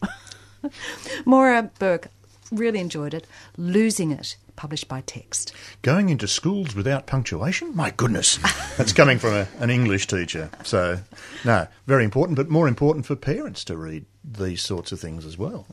Moira 1.25 1.69
Burke 1.77 2.07
really 2.53 2.79
enjoyed 2.79 3.13
it. 3.13 3.27
Losing 3.57 4.13
It, 4.13 4.37
published 4.55 4.87
by 4.87 5.01
Text. 5.01 5.51
Going 5.81 6.07
into 6.07 6.25
schools 6.25 6.73
without 6.73 7.05
punctuation? 7.05 7.75
My 7.75 7.91
goodness. 7.91 8.37
That's 8.77 8.93
coming 8.93 9.19
from 9.19 9.33
a, 9.33 9.47
an 9.59 9.69
English 9.69 10.07
teacher. 10.07 10.49
So, 10.63 10.99
no, 11.43 11.67
very 11.85 12.05
important, 12.05 12.37
but 12.37 12.49
more 12.49 12.69
important 12.69 13.05
for 13.05 13.17
parents 13.17 13.65
to 13.65 13.75
read 13.75 14.05
these 14.23 14.61
sorts 14.61 14.93
of 14.93 15.01
things 15.01 15.25
as 15.25 15.37
well. 15.37 15.67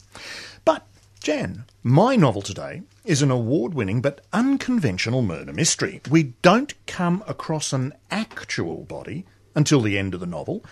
But, 0.65 0.85
Jan, 1.23 1.65
my 1.83 2.17
novel 2.17 2.43
today 2.43 2.83
is 3.05 3.23
an 3.23 3.31
award 3.31 3.75
winning 3.75 4.01
but 4.01 4.25
unconventional 4.33 5.21
murder 5.21 5.53
mystery. 5.53 6.01
We 6.09 6.35
don't 6.43 6.75
come 6.87 7.23
across 7.27 7.73
an 7.73 7.93
actual 8.11 8.85
body 8.85 9.27
until 9.55 9.81
the 9.81 9.99
end 9.99 10.15
of 10.15 10.21
the 10.21 10.27
novel. 10.27 10.65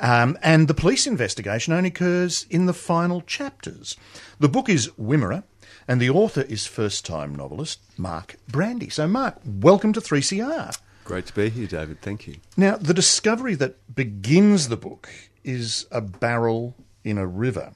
Um, 0.00 0.38
and 0.42 0.68
the 0.68 0.74
police 0.74 1.06
investigation 1.06 1.72
only 1.72 1.88
occurs 1.88 2.46
in 2.48 2.66
the 2.66 2.72
final 2.72 3.20
chapters. 3.22 3.96
The 4.38 4.48
book 4.48 4.68
is 4.68 4.88
Wimmera, 4.98 5.42
and 5.88 6.00
the 6.00 6.10
author 6.10 6.42
is 6.42 6.66
first 6.66 7.04
time 7.04 7.34
novelist 7.34 7.80
Mark 7.98 8.36
Brandi. 8.50 8.92
So, 8.92 9.08
Mark, 9.08 9.40
welcome 9.44 9.92
to 9.92 10.00
3CR. 10.00 10.78
Great 11.04 11.26
to 11.26 11.34
be 11.34 11.48
here, 11.50 11.66
David. 11.66 12.00
Thank 12.00 12.26
you. 12.26 12.36
Now, 12.56 12.76
the 12.76 12.94
discovery 12.94 13.56
that 13.56 13.94
begins 13.94 14.68
the 14.68 14.76
book 14.76 15.08
is 15.42 15.86
a 15.90 16.00
barrel 16.00 16.76
in 17.02 17.18
a 17.18 17.26
river. 17.26 17.72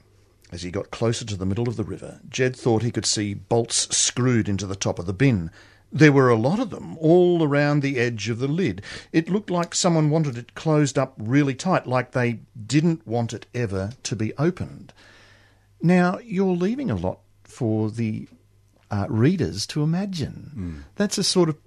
As 0.53 0.61
he 0.61 0.69
got 0.69 0.91
closer 0.91 1.25
to 1.25 1.35
the 1.35 1.47
middle 1.47 1.67
of 1.67 1.77
the 1.77 1.83
river, 1.83 2.19
Jed 2.29 2.55
thought 2.55 2.83
he 2.83 2.91
could 2.91 3.07
see 3.07 3.33
bolts 3.33 3.87
screwed 3.97 4.47
into 4.47 4.67
the 4.67 4.75
top 4.75 4.99
of 4.99 5.07
the 5.07 5.11
bin. 5.11 5.49
There 5.91 6.11
were 6.11 6.29
a 6.29 6.35
lot 6.35 6.59
of 6.59 6.69
them, 6.69 6.95
all 6.99 7.41
around 7.41 7.81
the 7.81 7.97
edge 7.97 8.29
of 8.29 8.37
the 8.37 8.47
lid. 8.47 8.83
It 9.11 9.31
looked 9.31 9.49
like 9.49 9.73
someone 9.73 10.11
wanted 10.11 10.37
it 10.37 10.53
closed 10.53 10.95
up 10.95 11.15
really 11.17 11.55
tight, 11.55 11.87
like 11.87 12.11
they 12.11 12.41
didn't 12.67 13.07
want 13.07 13.33
it 13.33 13.47
ever 13.55 13.93
to 14.03 14.15
be 14.15 14.31
opened. 14.37 14.93
Now, 15.81 16.19
you're 16.19 16.55
leaving 16.55 16.91
a 16.91 16.95
lot 16.95 17.21
for 17.43 17.89
the 17.89 18.27
uh, 18.91 19.07
readers 19.09 19.65
to 19.67 19.81
imagine. 19.81 20.83
That's 20.97 21.17
a 21.17 21.23
sort 21.23 21.49
of, 21.49 21.57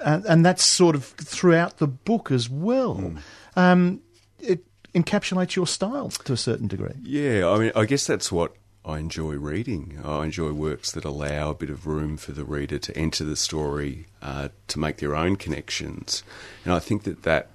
uh, 0.00 0.22
and 0.26 0.46
that's 0.46 0.64
sort 0.64 0.96
of 0.96 1.04
throughout 1.04 1.76
the 1.76 1.86
book 1.86 2.30
as 2.30 2.48
well. 2.48 3.12
Um, 3.54 4.00
it 4.40 4.64
encapsulates 4.94 5.56
your 5.56 5.66
style 5.66 6.08
to 6.10 6.32
a 6.32 6.36
certain 6.36 6.68
degree. 6.68 6.94
Yeah, 7.02 7.48
I 7.48 7.58
mean, 7.58 7.72
I 7.74 7.84
guess 7.84 8.06
that's 8.06 8.30
what 8.30 8.54
I 8.84 8.98
enjoy 8.98 9.34
reading. 9.34 9.98
I 10.04 10.24
enjoy 10.24 10.52
works 10.52 10.92
that 10.92 11.04
allow 11.04 11.50
a 11.50 11.54
bit 11.54 11.70
of 11.70 11.86
room 11.86 12.16
for 12.16 12.32
the 12.32 12.44
reader 12.44 12.78
to 12.78 12.96
enter 12.96 13.24
the 13.24 13.36
story, 13.36 14.06
uh, 14.22 14.50
to 14.68 14.78
make 14.78 14.98
their 14.98 15.16
own 15.16 15.36
connections. 15.36 16.22
And 16.64 16.72
I 16.72 16.78
think 16.78 17.04
that 17.04 17.22
that 17.22 17.48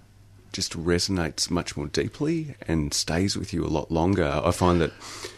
just 0.52 0.74
resonates 0.74 1.52
much 1.52 1.78
more 1.78 1.88
deeply 1.88 2.56
and 2.68 2.94
stays 2.94 3.38
with 3.38 3.54
you 3.54 3.64
a 3.64 3.68
lot 3.68 3.92
longer. 3.92 4.42
I 4.44 4.52
find 4.52 4.82
that 4.82 4.94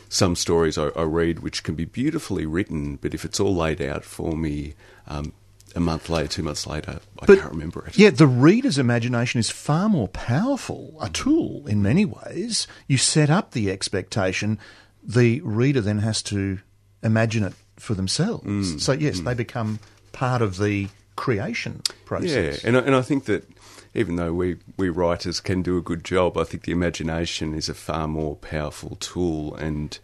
some 0.08 0.36
stories 0.36 0.77
I, 0.77 0.88
I 0.89 1.03
read 1.03 1.39
which 1.39 1.63
can 1.63 1.75
be 1.75 1.86
beautifully 1.86 2.46
written, 2.46 2.96
but 2.96 3.13
if 3.13 3.25
it's 3.25 3.39
all 3.39 3.55
laid 3.55 3.81
out 3.81 4.05
for 4.05 4.38
me 4.38 4.75
um, 5.08 5.34
a 5.75 5.80
month 5.80 6.10
later, 6.10 6.28
two 6.28 6.44
months 6.44 6.68
later, 6.68 7.00
I 7.20 7.25
But- 7.25 7.40
can't 7.40 7.51
remember 7.51 7.86
it. 7.88 7.98
Yeah, 7.98 8.10
the 8.10 8.28
reader's 8.28 8.78
imagination 8.78 9.40
is 9.40 9.50
far 9.50 9.90
more 9.90 10.08
powerful, 10.08 10.98
a 11.01 11.10
tool 11.10 11.66
in 11.68 11.82
many 11.82 12.06
ways. 12.06 12.68
You 12.88 12.98
set 12.98 13.30
up 13.30 13.51
the 13.51 13.70
expectation, 13.72 14.60
the 15.04 15.42
reader 15.42 15.82
then 15.82 16.00
has 16.00 16.22
to 16.24 16.60
imagine 17.04 17.44
it 17.44 17.54
for 17.78 17.96
themselves. 17.96 18.46
Mm. 18.46 18.80
so, 18.80 18.92
yes, 18.94 19.20
mm. 19.20 19.25
they 19.25 19.34
become 19.34 19.80
part 20.12 20.42
of 20.42 20.58
the 20.58 20.90
creation 21.16 21.82
process. 22.06 22.62
Yeah, 22.63 22.68
and 22.68 22.78
I, 22.78 22.80
and 22.82 22.96
I 22.96 23.01
think 23.01 23.25
that 23.25 23.48
even 23.94 24.16
though 24.16 24.34
we, 24.34 24.58
we 24.78 24.90
writers 24.90 25.40
can 25.40 25.62
do 25.62 25.78
a 25.78 25.82
good 25.82 26.04
job, 26.04 26.38
I 26.38 26.44
think 26.44 26.63
the 26.63 26.72
imagination 26.72 27.54
is 27.54 27.68
a 27.70 27.74
far 27.74 28.08
more 28.08 28.36
powerful 28.36 28.98
tool, 29.00 29.56
and 29.56 29.98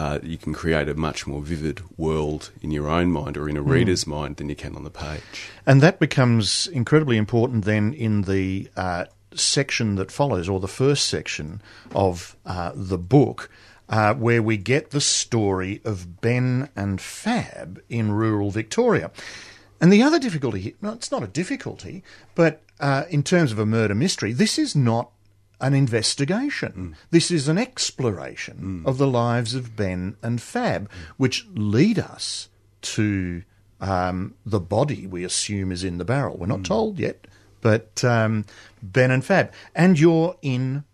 uh, 0.00 0.18
you 0.22 0.38
can 0.38 0.54
create 0.54 0.88
a 0.88 0.94
much 0.94 1.26
more 1.26 1.42
vivid 1.42 1.82
world 1.98 2.50
in 2.62 2.70
your 2.70 2.88
own 2.88 3.12
mind 3.12 3.36
or 3.36 3.50
in 3.50 3.56
a 3.58 3.60
reader's 3.60 4.06
mind 4.06 4.36
than 4.36 4.48
you 4.48 4.56
can 4.56 4.74
on 4.74 4.82
the 4.82 4.90
page. 4.90 5.50
And 5.66 5.82
that 5.82 5.98
becomes 5.98 6.68
incredibly 6.68 7.18
important 7.18 7.66
then 7.66 7.92
in 7.92 8.22
the 8.22 8.70
uh, 8.78 9.04
section 9.34 9.96
that 9.96 10.10
follows, 10.10 10.48
or 10.48 10.58
the 10.58 10.68
first 10.68 11.06
section 11.06 11.60
of 11.94 12.34
uh, 12.46 12.72
the 12.74 12.96
book, 12.96 13.50
uh, 13.90 14.14
where 14.14 14.42
we 14.42 14.56
get 14.56 14.90
the 14.90 15.02
story 15.02 15.82
of 15.84 16.22
Ben 16.22 16.70
and 16.74 16.98
Fab 16.98 17.82
in 17.90 18.10
rural 18.10 18.50
Victoria. 18.50 19.10
And 19.82 19.92
the 19.92 20.02
other 20.02 20.18
difficulty 20.18 20.76
no, 20.80 20.94
it's 20.94 21.12
not 21.12 21.22
a 21.22 21.26
difficulty, 21.26 22.02
but 22.34 22.62
uh, 22.80 23.04
in 23.10 23.22
terms 23.22 23.52
of 23.52 23.58
a 23.58 23.66
murder 23.66 23.94
mystery, 23.94 24.32
this 24.32 24.58
is 24.58 24.74
not 24.74 25.10
an 25.60 25.74
investigation. 25.74 26.72
Mm. 26.72 26.94
This 27.10 27.30
is 27.30 27.48
an 27.48 27.58
exploration 27.58 28.82
mm. 28.84 28.88
of 28.88 28.98
the 28.98 29.06
lives 29.06 29.54
of 29.54 29.76
Ben 29.76 30.16
and 30.22 30.40
Fab, 30.40 30.88
mm. 30.88 30.92
which 31.16 31.46
lead 31.54 31.98
us 31.98 32.48
to 32.82 33.42
um, 33.80 34.34
the 34.44 34.60
body 34.60 35.06
we 35.06 35.24
assume 35.24 35.72
is 35.72 35.84
in 35.84 35.98
the 35.98 36.04
barrel. 36.04 36.36
We're 36.36 36.46
not 36.46 36.64
told 36.64 36.98
yet, 36.98 37.26
but 37.60 38.02
um, 38.04 38.44
Ben 38.82 39.10
and 39.10 39.24
Fab. 39.24 39.52
And 39.74 39.98
you're 39.98 40.36
in 40.42 40.84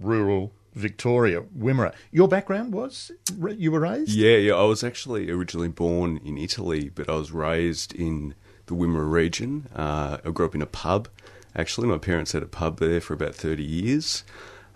rural 0.00 0.52
Victoria, 0.74 1.42
Wimmera. 1.56 1.92
Your 2.12 2.28
background 2.28 2.72
was 2.72 3.10
you 3.36 3.72
were 3.72 3.80
raised? 3.80 4.10
Yeah, 4.10 4.36
yeah. 4.36 4.54
I 4.54 4.62
was 4.62 4.84
actually 4.84 5.30
originally 5.30 5.68
born 5.68 6.20
in 6.24 6.38
Italy, 6.38 6.88
but 6.88 7.08
I 7.08 7.16
was 7.16 7.32
raised 7.32 7.92
in 7.94 8.34
the 8.66 8.74
Wimmera 8.74 9.10
region. 9.10 9.66
Uh, 9.74 10.18
I 10.24 10.30
grew 10.30 10.46
up 10.46 10.54
in 10.54 10.62
a 10.62 10.66
pub. 10.66 11.08
Actually, 11.56 11.88
my 11.88 11.98
parents 11.98 12.32
had 12.32 12.42
a 12.42 12.46
pub 12.46 12.78
there 12.78 13.00
for 13.00 13.14
about 13.14 13.34
thirty 13.34 13.64
years. 13.64 14.24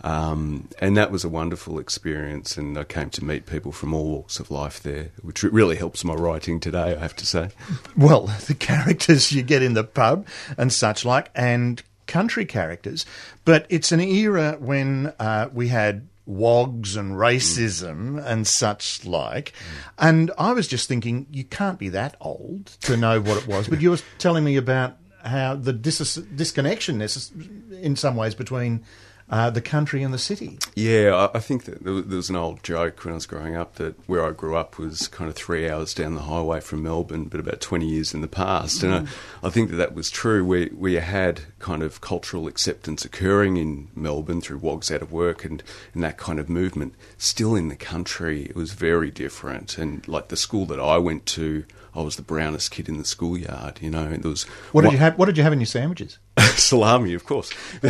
Um, 0.05 0.69
and 0.81 0.97
that 0.97 1.13
was 1.13 1.23
a 1.23 1.29
wonderful 1.29 1.79
experience, 1.79 2.57
and 2.57 2.77
I 2.77 2.83
came 2.85 3.09
to 3.11 3.25
meet 3.25 3.47
people 3.47 3.71
from 3.71 3.95
all 3.95 4.11
walks 4.11 4.41
of 4.41 4.51
life 4.51 4.83
there, 4.83 5.11
which 5.23 5.45
really 5.45 5.77
helps 5.77 6.03
my 6.03 6.15
writing 6.15 6.59
today, 6.59 6.97
I 6.97 6.99
have 6.99 7.15
to 7.17 7.27
say. 7.27 7.51
Well, 7.97 8.27
the 8.47 8.55
characters 8.55 9.31
you 9.31 9.43
get 9.43 9.63
in 9.63 9.75
the 9.75 9.85
pub 9.85 10.27
and 10.59 10.73
such 10.73 11.05
like, 11.05 11.31
and 11.37 11.83
country 12.09 12.45
characters, 12.45 13.07
but 13.45 13.65
it's 13.69 13.93
an 13.93 14.01
era 14.01 14.57
when 14.59 15.13
uh, 15.21 15.49
we 15.53 15.69
had 15.69 16.09
wogs 16.27 16.97
and 16.97 17.15
racism 17.15 18.15
mm. 18.15 18.27
and 18.27 18.47
such 18.47 19.05
like. 19.05 19.53
Mm. 19.53 19.93
And 19.99 20.31
I 20.39 20.53
was 20.53 20.67
just 20.67 20.89
thinking, 20.89 21.27
you 21.31 21.45
can't 21.45 21.79
be 21.79 21.89
that 21.91 22.17
old 22.21 22.67
to 22.83 22.97
know 22.97 23.21
what 23.21 23.39
it 23.39 23.47
was. 23.47 23.69
but 23.69 23.81
you 23.81 23.91
were 23.91 23.99
telling 24.19 24.45
me 24.45 24.57
about 24.57 24.97
how 25.25 25.55
the 25.55 25.73
dis- 25.73 26.15
disconnection 26.15 27.01
in 27.01 27.97
some 27.97 28.17
ways 28.17 28.35
between 28.35 28.85
uh, 29.33 29.49
the 29.49 29.63
country 29.63 30.03
and 30.03 30.13
the 30.13 30.19
city. 30.19 30.59
Yeah, 30.75 31.31
I 31.33 31.39
think 31.39 31.65
that 31.65 31.83
there 31.83 31.95
was 31.95 32.29
an 32.29 32.37
old 32.37 32.63
joke 32.63 33.03
when 33.03 33.13
I 33.13 33.15
was 33.15 33.25
growing 33.25 33.57
up 33.57 33.77
that 33.77 33.95
where 34.07 34.25
I 34.27 34.31
grew 34.33 34.57
up 34.57 34.79
was 34.79 35.09
kind 35.09 35.31
of 35.31 35.35
three 35.35 35.69
hours 35.71 35.95
down 35.95 36.15
the 36.15 36.23
highway 36.23 36.61
from 36.61 36.83
Melbourne, 36.83 37.25
but 37.25 37.41
about 37.41 37.63
20 37.63 37.87
years 37.87 38.13
in 38.13 38.21
the 38.21 38.29
past. 38.29 38.83
Mm. 38.83 38.85
And 38.85 39.09
I, 39.09 39.47
I, 39.47 39.51
think 39.51 39.71
that 39.71 39.77
that 39.77 39.95
was 39.95 40.11
true. 40.11 40.45
We, 40.45 40.67
we 40.77 40.95
had 40.95 41.43
kind 41.61 41.83
of 41.83 42.03
cultural 42.03 42.47
acceptance 42.47 43.07
occurring 43.07 43.57
in 43.57 43.89
Melbourne 43.97 44.43
through 44.43 44.59
Wogs 44.59 44.91
Out 44.91 45.01
of 45.01 45.13
Work 45.13 45.47
and, 45.47 45.63
and 45.95 46.05
that 46.05 46.19
kind 46.19 46.39
of 46.39 46.51
movement. 46.51 46.95
Still 47.17 47.55
in 47.55 47.69
the 47.69 47.77
country, 47.77 48.43
it 48.43 48.55
was 48.55 48.73
very 48.73 49.11
different. 49.11 49.79
And 49.79 50.07
like 50.07 50.29
the 50.29 50.37
school 50.37 50.67
that 50.67 50.81
I 50.81 50.99
went 50.99 51.25
to, 51.27 51.65
I 51.95 52.01
was 52.01 52.17
the 52.17 52.23
brownest 52.23 52.71
kid 52.71 52.89
in 52.89 52.97
the 52.97 53.05
schoolyard. 53.05 53.79
You 53.83 53.91
know, 53.91 54.09
there 54.09 54.31
was 54.31 54.45
what 54.73 54.83
did 54.83 54.93
you 54.93 54.99
have? 54.99 55.19
What 55.19 55.27
did 55.27 55.37
you 55.37 55.43
have 55.43 55.53
in 55.53 55.61
your 55.61 55.67
sandwiches? 55.67 56.19
Salami, 56.39 57.13
of 57.15 57.27
course. 57.27 57.53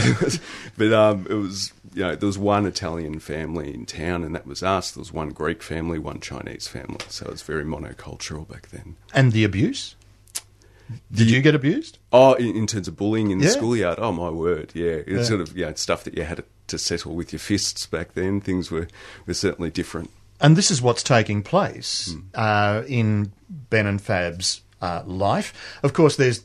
but 0.77 0.93
um, 0.93 1.27
it 1.31 1.35
was 1.35 1.73
you 1.95 2.03
know 2.03 2.17
there 2.17 2.27
was 2.27 2.39
one 2.39 2.67
Italian 2.67 3.21
family 3.21 3.73
in 3.73 3.87
town, 3.87 4.25
and 4.25 4.35
that 4.35 4.47
was 4.47 4.63
us. 4.63 4.91
There 4.91 5.01
was 5.01 5.13
one 5.13 5.31
Greek 5.31 5.63
family, 5.63 5.99
one 5.99 6.21
Chinese 6.21 6.67
family. 6.67 7.05
So 7.09 7.27
it 7.27 7.33
was 7.33 7.43
very 7.43 7.65
monocultural 7.65 8.49
back 8.49 8.69
then. 8.71 8.97
And 9.15 9.33
the 9.33 9.45
abuse. 9.45 9.95
Did 11.11 11.31
you 11.31 11.41
get 11.41 11.55
abused? 11.55 11.99
Oh, 12.13 12.35
in, 12.35 12.55
in 12.55 12.67
terms 12.67 12.87
of 12.87 12.97
bullying 12.97 13.31
in 13.31 13.39
the 13.39 13.47
yeah. 13.47 13.53
schoolyard. 13.53 13.99
Oh 13.99 14.13
my 14.13 14.31
word, 14.31 14.73
yeah. 14.75 15.01
It's 15.07 15.11
yeah. 15.11 15.23
sort 15.23 15.41
of 15.41 15.57
yeah 15.57 15.73
stuff 15.75 16.05
that 16.05 16.17
you 16.17 16.25
had 16.25 16.45
to 16.67 16.79
settle 16.79 17.15
with 17.15 17.33
your 17.33 17.41
fists 17.41 17.87
back 17.87 18.15
then. 18.15 18.41
Things 18.41 18.71
were 18.71 18.89
were 19.27 19.35
certainly 19.35 19.71
different. 19.71 20.11
And 20.43 20.57
this 20.57 20.71
is 20.71 20.83
what's 20.83 21.05
taking 21.05 21.43
place 21.43 22.13
mm. 22.13 22.25
uh, 22.35 22.85
in 22.87 23.33
Ben 23.49 23.87
and 23.87 24.03
Fab's 24.03 24.63
uh, 24.81 25.03
life. 25.07 25.79
Of 25.85 25.93
course, 25.93 26.17
there's 26.17 26.45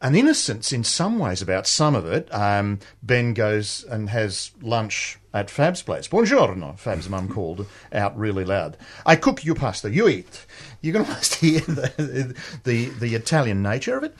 an 0.00 0.14
innocence 0.14 0.72
in 0.72 0.84
some 0.84 1.18
ways 1.18 1.42
about 1.42 1.66
some 1.66 1.94
of 1.94 2.06
it. 2.06 2.32
Um, 2.32 2.78
ben 3.02 3.34
goes 3.34 3.84
and 3.84 4.10
has 4.10 4.52
lunch 4.60 5.18
at 5.34 5.50
Fab's 5.50 5.82
place. 5.82 6.06
Buongiorno, 6.08 6.78
Fab's 6.78 7.08
mum 7.08 7.28
called 7.34 7.66
out 7.92 8.16
really 8.16 8.44
loud. 8.44 8.76
I 9.04 9.16
cook 9.16 9.44
you 9.44 9.54
pasta, 9.54 9.90
you 9.90 10.08
eat. 10.08 10.46
You 10.82 10.92
can 10.92 11.02
almost 11.06 11.36
hear 11.36 11.60
the, 11.60 12.36
the, 12.64 12.90
the 12.90 13.14
Italian 13.14 13.62
nature 13.62 13.96
of 13.96 14.04
it. 14.04 14.14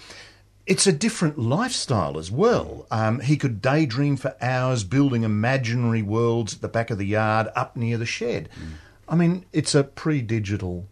It's 0.67 0.87
a 0.87 0.93
different 0.93 1.39
lifestyle 1.39 2.19
as 2.19 2.31
well. 2.31 2.87
Um, 2.91 3.21
he 3.21 3.39
could 3.39 3.63
daydream 3.63 4.17
for 4.17 4.37
hours 4.41 4.85
building 4.85 5.23
imaginary 5.23 6.03
worlds 6.03 6.55
at 6.55 6.61
the 6.61 6.69
back 6.69 6.91
of 6.91 6.99
the 6.99 7.07
yard 7.07 7.49
up 7.55 7.75
near 7.75 7.97
the 7.97 8.05
shed. 8.05 8.51
Mm. 8.59 8.73
I 9.09 9.17
mean, 9.17 9.45
it's 9.53 9.75
a 9.75 9.85
pre 9.85 10.23
digital 10.23 10.87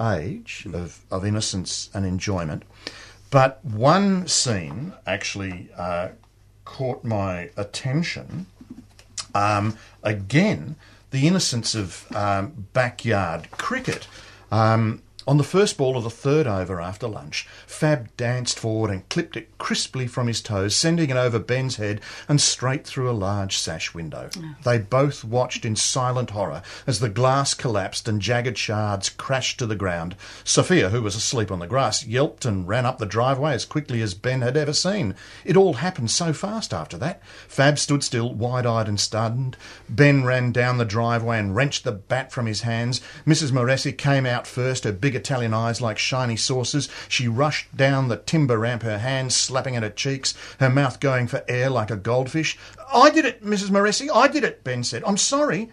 age 0.00 0.66
of, 0.72 1.00
of 1.10 1.24
innocence 1.24 1.90
and 1.92 2.06
enjoyment. 2.06 2.62
But 3.30 3.64
one 3.64 4.26
scene 4.26 4.92
actually 5.06 5.68
uh, 5.76 6.08
caught 6.64 7.04
my 7.04 7.50
attention. 7.56 8.46
Um, 9.34 9.76
again, 10.02 10.76
the 11.10 11.26
innocence 11.26 11.74
of 11.74 12.06
um, 12.14 12.66
backyard 12.72 13.50
cricket. 13.52 14.06
Um, 14.50 15.02
on 15.26 15.36
the 15.36 15.44
first 15.44 15.76
ball 15.76 15.96
of 15.96 16.04
the 16.04 16.10
third 16.10 16.46
over 16.46 16.80
after 16.80 17.06
lunch, 17.06 17.46
Fab 17.66 18.14
danced 18.16 18.58
forward 18.58 18.90
and 18.90 19.08
clipped 19.08 19.36
it 19.36 19.56
crisply 19.58 20.06
from 20.06 20.26
his 20.26 20.40
toes, 20.40 20.74
sending 20.74 21.10
it 21.10 21.16
over 21.16 21.38
Ben's 21.38 21.76
head 21.76 22.00
and 22.28 22.40
straight 22.40 22.86
through 22.86 23.10
a 23.10 23.12
large 23.12 23.58
sash 23.58 23.92
window. 23.94 24.30
Oh. 24.36 24.54
They 24.64 24.78
both 24.78 25.22
watched 25.24 25.64
in 25.64 25.76
silent 25.76 26.30
horror 26.30 26.62
as 26.86 27.00
the 27.00 27.08
glass 27.08 27.54
collapsed 27.54 28.08
and 28.08 28.20
jagged 28.20 28.56
shards 28.56 29.10
crashed 29.10 29.58
to 29.58 29.66
the 29.66 29.76
ground. 29.76 30.16
Sophia, 30.44 30.88
who 30.88 31.02
was 31.02 31.14
asleep 31.14 31.50
on 31.50 31.58
the 31.58 31.66
grass, 31.66 32.06
yelped 32.06 32.44
and 32.44 32.66
ran 32.66 32.86
up 32.86 32.98
the 32.98 33.06
driveway 33.06 33.52
as 33.52 33.64
quickly 33.64 34.02
as 34.02 34.14
Ben 34.14 34.40
had 34.40 34.56
ever 34.56 34.72
seen. 34.72 35.14
It 35.44 35.56
all 35.56 35.74
happened 35.74 36.10
so 36.10 36.32
fast 36.32 36.72
after 36.72 36.96
that. 36.98 37.22
Fab 37.46 37.78
stood 37.78 38.02
still, 38.02 38.32
wide 38.32 38.66
eyed 38.66 38.88
and 38.88 38.98
stunned. 38.98 39.56
Ben 39.88 40.24
ran 40.24 40.52
down 40.52 40.78
the 40.78 40.84
driveway 40.84 41.38
and 41.38 41.54
wrenched 41.54 41.84
the 41.84 41.92
bat 41.92 42.32
from 42.32 42.46
his 42.46 42.62
hands. 42.62 43.00
Mrs. 43.26 43.52
Moresi 43.52 43.96
came 43.96 44.26
out 44.26 44.46
first, 44.46 44.84
her 44.84 44.92
big 44.92 45.09
big 45.10 45.16
Italian 45.16 45.52
eyes 45.52 45.80
like 45.80 45.98
shiny 45.98 46.36
saucers. 46.36 46.88
She 47.08 47.26
rushed 47.26 47.76
down 47.76 48.06
the 48.06 48.16
timber 48.16 48.56
ramp, 48.56 48.84
her 48.84 48.98
hands 48.98 49.34
slapping 49.34 49.74
at 49.74 49.82
her 49.82 49.90
cheeks, 49.90 50.34
her 50.60 50.70
mouth 50.70 51.00
going 51.00 51.26
for 51.26 51.44
air 51.48 51.68
like 51.68 51.90
a 51.90 51.96
goldfish. 51.96 52.56
I 52.94 53.10
did 53.10 53.24
it, 53.24 53.44
Mrs. 53.44 53.70
Moresi, 53.70 54.08
I 54.08 54.28
did 54.28 54.44
it, 54.44 54.62
Ben 54.62 54.84
said. 54.84 55.02
I'm 55.04 55.16
sorry 55.16 55.68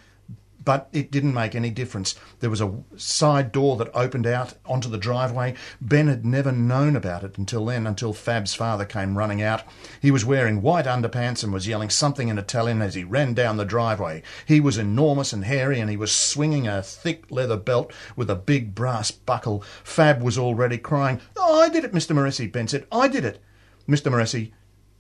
but 0.67 0.89
it 0.91 1.10
didn't 1.10 1.34
make 1.34 1.56
any 1.56 1.69
difference. 1.69 2.13
There 2.41 2.49
was 2.49 2.60
a 2.60 2.84
side 2.97 3.53
door 3.53 3.77
that 3.77 3.89
opened 3.93 4.27
out 4.27 4.56
onto 4.65 4.89
the 4.89 4.97
driveway. 4.97 5.53
Ben 5.80 6.08
had 6.10 6.25
never 6.25 6.51
known 6.51 6.97
about 6.97 7.23
it 7.23 7.38
until 7.38 7.65
then, 7.65 7.88
until 7.88 8.12
Fab's 8.12 8.53
father 8.53 8.84
came 8.84 9.17
running 9.17 9.41
out. 9.41 9.63
He 10.01 10.12
was 10.12 10.25
wearing 10.25 10.62
white 10.62 10.84
underpants 10.84 11.41
and 11.41 11.53
was 11.53 11.69
yelling 11.69 11.89
something 11.89 12.27
in 12.27 12.38
Italian 12.38 12.82
as 12.82 12.95
he 12.95 13.06
ran 13.06 13.34
down 13.34 13.56
the 13.56 13.63
driveway. 13.63 14.23
He 14.45 14.60
was 14.60 14.77
enormous 14.77 15.32
and 15.32 15.45
hairy, 15.45 15.80
and 15.80 15.89
he 15.89 15.95
was 15.95 16.12
swinging 16.12 16.67
a 16.67 16.84
thick 16.84 17.32
leather 17.32 17.56
belt 17.56 17.93
with 18.17 18.30
a 18.30 18.36
big 18.36 18.75
brass 18.75 19.10
buckle. 19.10 19.63
Fab 19.86 20.21
was 20.21 20.38
already 20.38 20.77
crying. 20.77 21.21
Oh, 21.38 21.62
I 21.62 21.69
did 21.69 21.86
it, 21.86 21.93
Mr. 21.93 22.13
Moresi, 22.13 22.51
Ben 22.51 22.67
said. 22.67 22.86
I 22.91 23.08
did 23.08 23.23
it. 23.23 23.41
Mr. 23.88 24.12
Moresi 24.12 24.51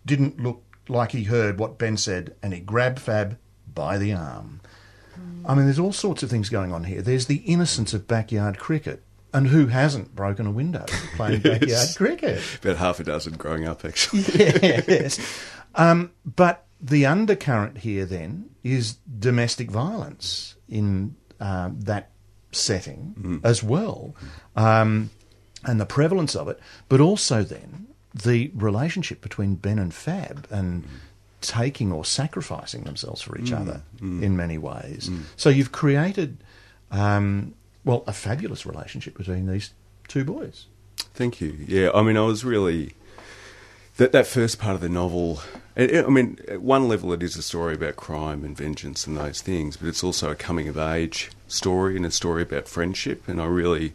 didn't 0.05 0.41
look 0.41 0.63
like 0.87 1.11
he 1.11 1.25
heard 1.25 1.59
what 1.59 1.77
Ben 1.77 1.97
said, 1.97 2.37
and 2.41 2.53
he 2.53 2.61
grabbed 2.61 3.01
Fab 3.01 3.37
by 3.73 3.97
the 3.97 4.13
arm. 4.13 4.61
I 5.45 5.55
mean, 5.55 5.65
there's 5.65 5.79
all 5.79 5.93
sorts 5.93 6.23
of 6.23 6.29
things 6.29 6.49
going 6.49 6.73
on 6.73 6.83
here. 6.83 7.01
There's 7.01 7.27
the 7.27 7.37
innocence 7.37 7.93
of 7.93 8.07
backyard 8.07 8.59
cricket. 8.59 9.03
And 9.33 9.47
who 9.47 9.67
hasn't 9.67 10.15
broken 10.15 10.47
a 10.47 10.51
window 10.51 10.85
playing 11.15 11.41
yes. 11.43 11.59
backyard 11.59 11.89
cricket? 11.95 12.43
About 12.61 12.77
half 12.77 12.99
a 12.99 13.03
dozen 13.03 13.33
growing 13.33 13.67
up, 13.67 13.85
actually. 13.85 14.21
yes. 14.21 15.19
Um, 15.75 16.11
but 16.25 16.65
the 16.81 17.05
undercurrent 17.05 17.77
here 17.79 18.03
then 18.05 18.49
is 18.63 18.97
domestic 19.19 19.69
violence 19.69 20.55
in 20.67 21.15
um, 21.39 21.79
that 21.81 22.09
setting 22.51 23.13
mm. 23.19 23.41
as 23.45 23.61
well, 23.61 24.15
um, 24.55 25.11
and 25.65 25.79
the 25.79 25.85
prevalence 25.85 26.35
of 26.35 26.47
it, 26.47 26.59
but 26.89 26.99
also 26.99 27.43
then 27.43 27.85
the 28.15 28.51
relationship 28.55 29.21
between 29.21 29.53
Ben 29.53 29.77
and 29.77 29.93
Fab 29.93 30.47
and 30.49 30.83
mm 30.83 30.89
taking 31.41 31.91
or 31.91 32.03
sacrificing 32.03 32.83
themselves 32.83 33.21
for 33.21 33.37
each 33.37 33.51
mm, 33.51 33.59
other 33.59 33.81
mm. 33.99 34.21
in 34.21 34.35
many 34.35 34.57
ways. 34.57 35.09
Mm. 35.09 35.23
So 35.35 35.49
you've 35.49 35.71
created, 35.71 36.37
um, 36.91 37.53
well, 37.85 38.03
a 38.07 38.13
fabulous 38.13 38.65
relationship 38.65 39.17
between 39.17 39.47
these 39.47 39.71
two 40.07 40.23
boys. 40.23 40.65
Thank 41.13 41.41
you. 41.41 41.55
Yeah, 41.67 41.91
I 41.93 42.01
mean, 42.01 42.17
I 42.17 42.21
was 42.21 42.43
really 42.43 42.93
that 43.97 44.11
that 44.11 44.27
first 44.27 44.59
part 44.59 44.75
of 44.75 44.81
the 44.81 44.89
novel. 44.89 45.41
It, 45.75 46.05
I 46.05 46.09
mean, 46.09 46.39
at 46.47 46.61
one 46.61 46.87
level, 46.87 47.13
it 47.13 47.21
is 47.21 47.35
a 47.35 47.43
story 47.43 47.75
about 47.75 47.95
crime 47.95 48.43
and 48.43 48.57
vengeance 48.57 49.05
and 49.05 49.17
those 49.17 49.41
things, 49.41 49.77
but 49.77 49.87
it's 49.87 50.03
also 50.03 50.31
a 50.31 50.35
coming 50.35 50.67
of 50.67 50.77
age 50.77 51.31
story 51.47 51.95
and 51.95 52.05
a 52.05 52.11
story 52.11 52.41
about 52.41 52.67
friendship. 52.67 53.27
And 53.27 53.41
I 53.41 53.45
really 53.45 53.93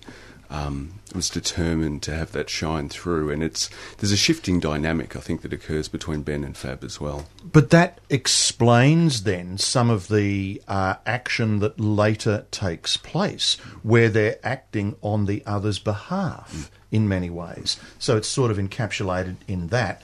um, 0.53 1.01
was 1.15 1.31
determined 1.31 2.03
to 2.03 2.15
have 2.15 2.33
that 2.33 2.51
shine 2.51 2.89
through. 2.89 3.31
And 3.31 3.43
it's 3.43 3.71
there's 3.99 4.13
a 4.13 4.17
shifting 4.17 4.61
dynamic 4.61 5.17
I 5.17 5.21
think 5.21 5.43
that 5.43 5.53
occurs 5.53 5.89
between 5.89 6.23
Ben 6.23 6.45
and 6.45 6.57
Fab 6.57 6.85
as 6.85 7.01
well. 7.01 7.27
But 7.43 7.71
that 7.71 8.01
explains 8.11 9.25
then 9.25 9.59
some 9.59 9.91
of 9.91 10.09
the 10.09 10.63
uh, 10.69 10.95
action 11.07 11.59
that 11.61 11.81
later 11.81 12.47
takes 12.51 12.97
place, 12.97 13.55
where 13.83 14.09
they're 14.09 14.39
acting 14.45 14.97
on 15.01 15.25
the 15.25 15.43
other's 15.47 15.79
behalf 15.79 16.71
in 16.91 17.09
many 17.09 17.31
ways. 17.31 17.81
So 17.99 18.17
it's 18.17 18.29
sort 18.29 18.51
of 18.51 18.59
encapsulated 18.59 19.37
in 19.49 19.69
that. 19.69 20.03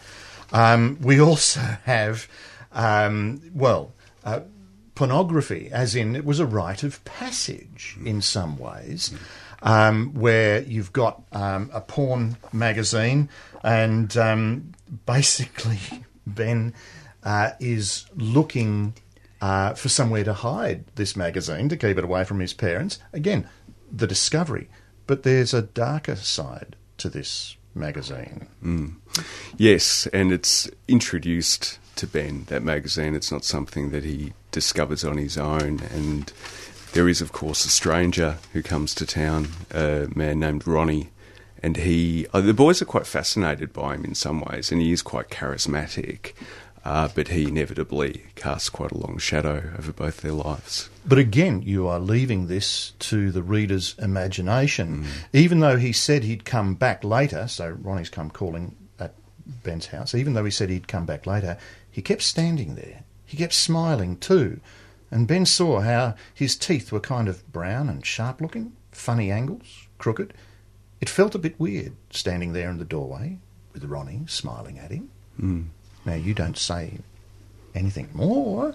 Um, 0.51 0.99
we 1.03 1.21
also 1.21 1.61
have, 1.85 2.27
um, 2.73 3.43
well, 3.55 3.93
uh, 4.25 4.41
pornography, 4.95 5.69
as 5.71 5.95
in 5.95 6.17
it 6.17 6.25
was 6.25 6.41
a 6.41 6.47
rite 6.47 6.83
of 6.83 7.05
passage 7.05 7.97
in 8.05 8.21
some 8.21 8.59
ways, 8.59 9.15
um, 9.63 10.15
where 10.15 10.63
you've 10.63 10.93
got 10.93 11.23
um, 11.33 11.71
a 11.73 11.81
porn 11.81 12.37
magazine 12.53 13.29
and 13.63 14.17
um, 14.17 14.73
basically 15.07 15.79
Ben 16.27 16.75
uh, 17.25 17.51
is 17.61 18.07
looking 18.15 18.95
uh, 19.41 19.75
for 19.75 19.89
somewhere 19.89 20.25
to 20.25 20.33
hide 20.33 20.85
this 20.97 21.17
magazine 21.17 21.69
to 21.69 21.77
keep 21.77 21.99
it 21.99 22.05
away 22.05 22.25
from 22.25 22.41
his 22.41 22.53
parents. 22.53 22.99
Again, 23.13 23.49
the 23.91 24.07
discovery. 24.07 24.69
But 25.07 25.23
there's 25.23 25.55
a 25.55 25.63
darker 25.63 26.17
side 26.17 26.77
to 26.99 27.09
this 27.09 27.57
magazine. 27.75 28.47
Yes, 29.57 30.07
and 30.13 30.33
it's 30.33 30.69
introduced 30.87 31.79
to 31.97 32.07
Ben, 32.07 32.45
that 32.49 32.63
magazine. 32.63 33.15
It's 33.15 33.33
not 33.33 33.45
something 33.45 33.91
that 33.91 34.05
he 34.05 34.33
discovers 34.51 35.05
on 35.05 35.17
his 35.17 35.39
own. 35.39 35.81
And 35.93 36.33
there 36.99 37.09
is, 37.09 37.21
of 37.21 37.31
course, 37.31 37.65
a 37.65 37.69
stranger 37.69 38.39
who 38.53 38.61
comes 38.61 38.93
to 38.93 39.07
town, 39.07 39.47
a 39.71 40.09
man 40.17 40.41
named 40.41 40.67
Ronnie. 40.67 41.11
And 41.63 41.77
he, 41.77 42.27
uh, 42.35 42.41
the 42.41 42.53
boys 42.53 42.83
are 42.83 42.87
quite 42.87 43.07
fascinated 43.07 43.73
by 43.73 43.95
him 43.95 44.05
in 44.05 44.17
some 44.17 44.41
ways, 44.41 44.73
and 44.73 44.81
he 44.81 44.91
is 44.91 45.01
quite 45.01 45.29
charismatic. 45.29 46.33
Uh, 46.85 47.09
but 47.15 47.29
he 47.29 47.45
inevitably 47.45 48.25
casts 48.35 48.69
quite 48.69 48.91
a 48.91 48.99
long 48.99 49.17
shadow 49.17 49.71
over 49.79 49.93
both 49.93 50.23
their 50.23 50.33
lives. 50.33 50.91
But 51.07 51.19
again, 51.19 51.63
you 51.63 51.87
are 51.87 52.01
leaving 52.01 52.49
this 52.49 52.95
to 52.99 53.31
the 53.31 53.45
reader's 53.45 53.95
imagination. 54.01 55.07
Even 55.33 55.61
though 55.61 55.77
he 55.77 55.93
said 55.93 56.25
he'd 56.25 56.45
come 56.45 56.75
back 56.75 57.05
later, 57.05 57.47
so 57.47 57.77
Ronnie's 57.81 58.11
come 58.11 58.29
calling 58.29 58.75
at 58.99 59.15
Ben's 59.63 59.87
house, 59.87 60.17
even 60.17 60.35
though 60.35 60.45
he 60.45 60.51
said 60.51 60.69
he'd 60.69 60.89
come 60.89 61.07
back 61.07 61.27
later, 61.27 61.59
he 61.93 62.03
kept 62.03 62.23
standing 62.23 62.75
there. 62.75 63.05
He 63.25 63.37
kept 63.37 63.53
smiling 63.53 64.17
too. 64.17 64.59
And 65.11 65.27
Ben 65.27 65.47
saw 65.47 65.81
how 65.81 66.15
his 66.35 66.57
teeth 66.57 66.93
were 66.93 67.01
kind 67.01 67.29
of 67.29 67.51
brown 67.53 67.89
and 67.89 68.05
sharp 68.05 68.41
looking, 68.41 68.73
funny 68.93 69.31
angles, 69.31 69.87
crooked. 69.97 70.35
It 71.01 71.09
felt 71.09 71.35
a 71.35 71.39
bit 71.39 71.59
weird 71.59 71.93
standing 72.11 72.53
there 72.53 72.71
in 72.71 72.79
the 72.79 72.85
doorway 72.85 73.39
with 73.73 73.85
Ronnie 73.85 74.23
smiling 74.27 74.79
at 74.79 74.91
him. 74.91 75.11
Now, 76.05 76.15
you 76.15 76.35
don't 76.35 76.59
say 76.59 76.99
anything 77.75 78.11
more, 78.13 78.75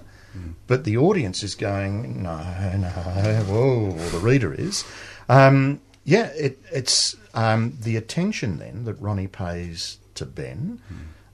but 0.67 0.83
the 0.83 0.97
audience 0.97 1.43
is 1.43 1.53
going, 1.55 2.23
no, 2.23 2.37
no, 2.77 3.43
whoa, 3.47 3.91
or 3.91 4.09
the 4.09 4.19
reader 4.19 4.53
is. 4.53 4.83
Um, 5.29 5.81
yeah, 6.05 6.27
it, 6.35 6.59
it's 6.71 7.15
um, 7.33 7.77
the 7.81 7.95
attention 7.97 8.57
then 8.57 8.85
that 8.85 8.95
Ronnie 8.95 9.27
pays 9.27 9.97
to 10.15 10.25
Ben, 10.25 10.81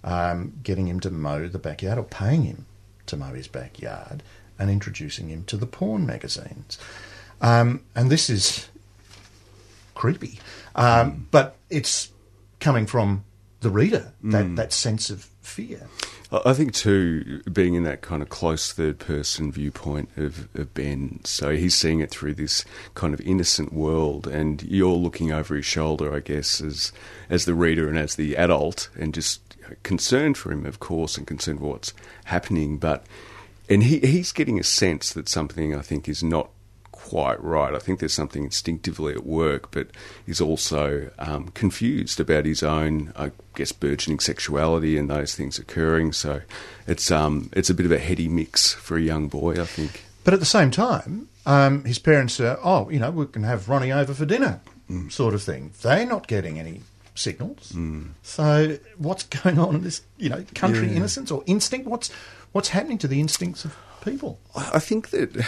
um, 0.04 0.54
getting 0.64 0.88
him 0.88 1.00
to 1.02 1.12
mow 1.12 1.48
the 1.48 1.60
backyard 1.60 1.98
or 1.98 2.04
paying 2.04 2.44
him 2.44 2.66
to 3.06 3.16
mow 3.18 3.34
his 3.34 3.48
backyard 3.48 4.22
and 4.60 4.70
introducing 4.70 5.30
him 5.30 5.44
to 5.46 5.58
the 5.58 5.66
porn 5.66 6.06
magazines. 6.06 6.78
Um, 7.42 7.82
and 7.96 8.12
this 8.12 8.30
is 8.30 8.68
creepy, 9.96 10.40
um, 10.76 11.28
but 11.32 11.56
it's 11.70 12.12
coming 12.60 12.86
from 12.86 13.24
the 13.62 13.70
reader, 13.70 14.14
that, 14.24 14.56
that 14.56 14.74
sense 14.74 15.10
of 15.10 15.30
fear. 15.42 15.88
I 16.32 16.42
I 16.46 16.54
think 16.54 16.74
too, 16.74 17.42
being 17.52 17.74
in 17.74 17.84
that 17.84 18.02
kind 18.02 18.22
of 18.22 18.30
close 18.30 18.72
third 18.72 19.00
person 19.00 19.52
viewpoint 19.52 20.10
of, 20.16 20.48
of 20.56 20.74
Ben, 20.74 21.22
so 21.24 21.56
he's 21.56 21.76
seeing 21.76 22.02
it 22.02 22.12
through 22.12 22.36
this 22.36 22.66
kind 22.94 23.14
of 23.14 23.22
innocent 23.22 23.74
world, 23.74 24.28
and 24.28 24.62
you're 24.64 24.96
looking 24.96 25.32
over 25.32 25.56
his 25.56 25.66
shoulder, 25.66 26.16
I 26.16 26.20
guess, 26.20 26.62
as 26.62 26.92
as 27.30 27.46
the 27.46 27.56
reader 27.56 27.90
and 27.90 27.98
as 27.98 28.16
the 28.16 28.38
adult, 28.38 28.90
and 29.00 29.14
just 29.14 29.42
concerned 29.84 30.38
for 30.38 30.52
him, 30.52 30.66
of 30.66 30.80
course, 30.80 31.18
and 31.18 31.26
concerned 31.26 31.60
for 31.60 31.66
what's 31.66 31.94
happening. 32.26 32.78
But 32.78 33.06
and 33.70 33.84
he 33.84 34.00
he's 34.00 34.32
getting 34.32 34.60
a 34.60 34.64
sense 34.64 35.14
that 35.14 35.30
something 35.30 35.76
I 35.76 35.82
think 35.82 36.08
is 36.10 36.24
not 36.24 36.50
quite 36.92 37.42
right. 37.44 37.74
I 37.74 37.80
think 37.80 38.00
there's 38.00 38.14
something 38.14 38.44
instinctively 38.44 39.14
at 39.14 39.26
work, 39.26 39.72
but 39.72 39.88
he's 40.26 40.42
also 40.42 41.10
um, 41.18 41.48
confused 41.50 42.20
about 42.20 42.46
his 42.46 42.62
own, 42.62 43.14
I 43.16 43.32
guess, 43.56 43.72
burgeoning 43.72 44.20
sexuality 44.20 44.96
and 44.98 45.10
those 45.10 45.34
things 45.34 45.58
occurring. 45.58 46.12
So 46.14 46.42
it's 46.88 47.10
um, 47.10 47.50
it's 47.54 47.70
a 47.70 47.74
bit 47.74 47.86
of 47.86 47.92
a 47.92 48.00
heady 48.00 48.28
mix 48.28 48.74
for 48.74 48.98
a 48.98 49.02
young 49.02 49.28
boy, 49.28 49.60
I 49.62 49.66
think. 49.66 50.04
But 50.24 50.34
at 50.34 50.40
the 50.40 50.46
same 50.46 50.70
time, 50.70 51.30
um, 51.46 51.84
his 51.86 51.98
parents 51.98 52.40
are, 52.40 52.60
oh, 52.64 52.90
you 52.90 53.00
know, 53.00 53.10
we 53.10 53.26
can 53.26 53.44
have 53.44 53.70
Ronnie 53.70 53.92
over 53.92 54.14
for 54.14 54.26
dinner, 54.26 54.60
sort 55.10 55.34
of 55.34 55.42
thing. 55.42 55.72
They're 55.82 56.06
not 56.06 56.28
getting 56.28 56.60
any 56.60 56.82
signals. 57.16 57.74
So 58.24 58.78
what's 58.98 59.24
going 59.44 59.58
on 59.58 59.76
in 59.76 59.84
this, 59.84 60.02
you 60.18 60.30
know, 60.30 60.44
country 60.54 60.88
Yeah. 60.90 60.98
innocence 60.98 61.32
or 61.32 61.44
instinct? 61.48 61.88
What's 61.88 62.12
what's 62.52 62.70
happening 62.70 62.98
to 63.00 63.08
the 63.08 63.20
instincts 63.20 63.66
of 63.66 63.76
people? 64.04 64.40
I 64.56 64.80
think 64.80 65.10
that 65.10 65.46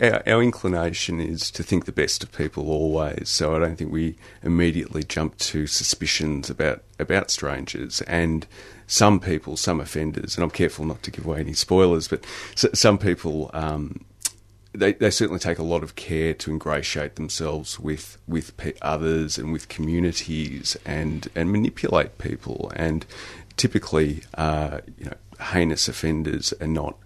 our, 0.00 0.34
our 0.34 0.42
inclination 0.42 1.20
is 1.20 1.50
to 1.52 1.62
think 1.62 1.84
the 1.84 1.92
best 1.92 2.22
of 2.22 2.32
people 2.32 2.68
always. 2.70 3.28
So 3.28 3.54
I 3.54 3.58
don't 3.58 3.76
think 3.76 3.92
we 3.92 4.16
immediately 4.42 5.02
jump 5.02 5.38
to 5.38 5.66
suspicions 5.66 6.50
about 6.50 6.82
about 6.98 7.30
strangers 7.30 8.00
and 8.02 8.46
some 8.86 9.20
people, 9.20 9.56
some 9.56 9.80
offenders. 9.80 10.36
And 10.36 10.44
I'm 10.44 10.50
careful 10.50 10.84
not 10.84 11.02
to 11.04 11.10
give 11.10 11.26
away 11.26 11.40
any 11.40 11.54
spoilers, 11.54 12.08
but 12.08 12.24
some 12.54 12.98
people. 12.98 13.50
Um, 13.52 14.04
they, 14.74 14.94
they 14.94 15.10
certainly 15.10 15.38
take 15.38 15.58
a 15.58 15.62
lot 15.62 15.82
of 15.82 15.96
care 15.96 16.32
to 16.32 16.50
ingratiate 16.50 17.16
themselves 17.16 17.78
with 17.78 18.16
with 18.26 18.54
others 18.80 19.36
and 19.36 19.52
with 19.52 19.68
communities 19.68 20.78
and 20.86 21.28
and 21.34 21.52
manipulate 21.52 22.16
people 22.16 22.72
and 22.74 23.04
typically 23.58 24.22
uh, 24.32 24.78
you 24.96 25.04
know 25.04 25.16
heinous 25.42 25.88
offenders 25.88 26.52
are 26.60 26.66
not 26.66 26.96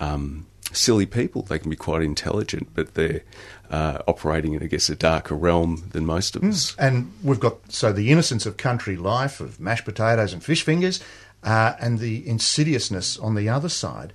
um, 0.00 0.46
silly 0.72 1.06
people 1.06 1.42
they 1.42 1.58
can 1.58 1.70
be 1.70 1.76
quite 1.76 2.02
intelligent 2.02 2.68
but 2.74 2.94
they're 2.94 3.22
uh, 3.70 3.98
operating 4.06 4.52
in 4.52 4.62
I 4.62 4.66
guess 4.66 4.88
a 4.90 4.96
darker 4.96 5.34
realm 5.34 5.88
than 5.92 6.04
most 6.04 6.36
of 6.36 6.44
us 6.44 6.74
And 6.78 7.12
we've 7.22 7.40
got 7.40 7.72
so 7.72 7.92
the 7.92 8.10
innocence 8.10 8.46
of 8.46 8.56
country 8.56 8.96
life, 8.96 9.40
of 9.40 9.58
mashed 9.58 9.84
potatoes 9.84 10.32
and 10.32 10.44
fish 10.44 10.62
fingers, 10.62 11.00
uh, 11.42 11.74
and 11.80 11.98
the 11.98 12.26
insidiousness 12.28 13.18
on 13.18 13.34
the 13.34 13.48
other 13.48 13.68
side. 13.68 14.12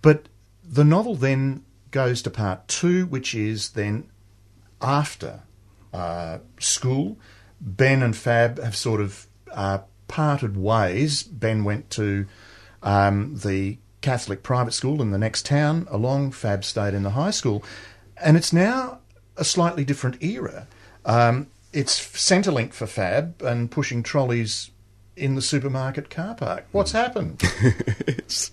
But 0.00 0.28
the 0.64 0.84
novel 0.84 1.14
then 1.16 1.64
goes 1.90 2.22
to 2.22 2.30
part 2.30 2.68
two, 2.68 3.06
which 3.06 3.34
is 3.34 3.70
then 3.70 4.08
after 4.80 5.40
uh, 5.92 6.38
school. 6.58 7.18
Ben 7.60 8.02
and 8.02 8.16
Fab 8.16 8.62
have 8.62 8.76
sort 8.76 9.00
of 9.00 9.26
uh, 9.50 9.78
parted 10.06 10.56
ways. 10.56 11.22
Ben 11.22 11.64
went 11.64 11.90
to 11.90 12.26
um, 12.82 13.36
the 13.36 13.78
Catholic 14.00 14.42
private 14.42 14.72
school 14.72 15.02
in 15.02 15.10
the 15.10 15.18
next 15.18 15.44
town 15.46 15.86
along. 15.90 16.32
Fab 16.32 16.64
stayed 16.64 16.94
in 16.94 17.02
the 17.02 17.10
high 17.10 17.30
school. 17.30 17.64
And 18.22 18.36
it's 18.36 18.52
now 18.52 18.98
a 19.36 19.44
slightly 19.44 19.84
different 19.84 20.22
era. 20.22 20.66
Um, 21.04 21.48
it's 21.72 22.00
Centrelink 22.00 22.72
for 22.72 22.86
Fab 22.86 23.40
and 23.42 23.70
pushing 23.70 24.02
trolleys 24.02 24.70
in 25.16 25.34
the 25.34 25.42
supermarket 25.42 26.10
car 26.10 26.34
park. 26.34 26.66
What's 26.72 26.92
happened? 26.92 27.42
It's- 28.06 28.50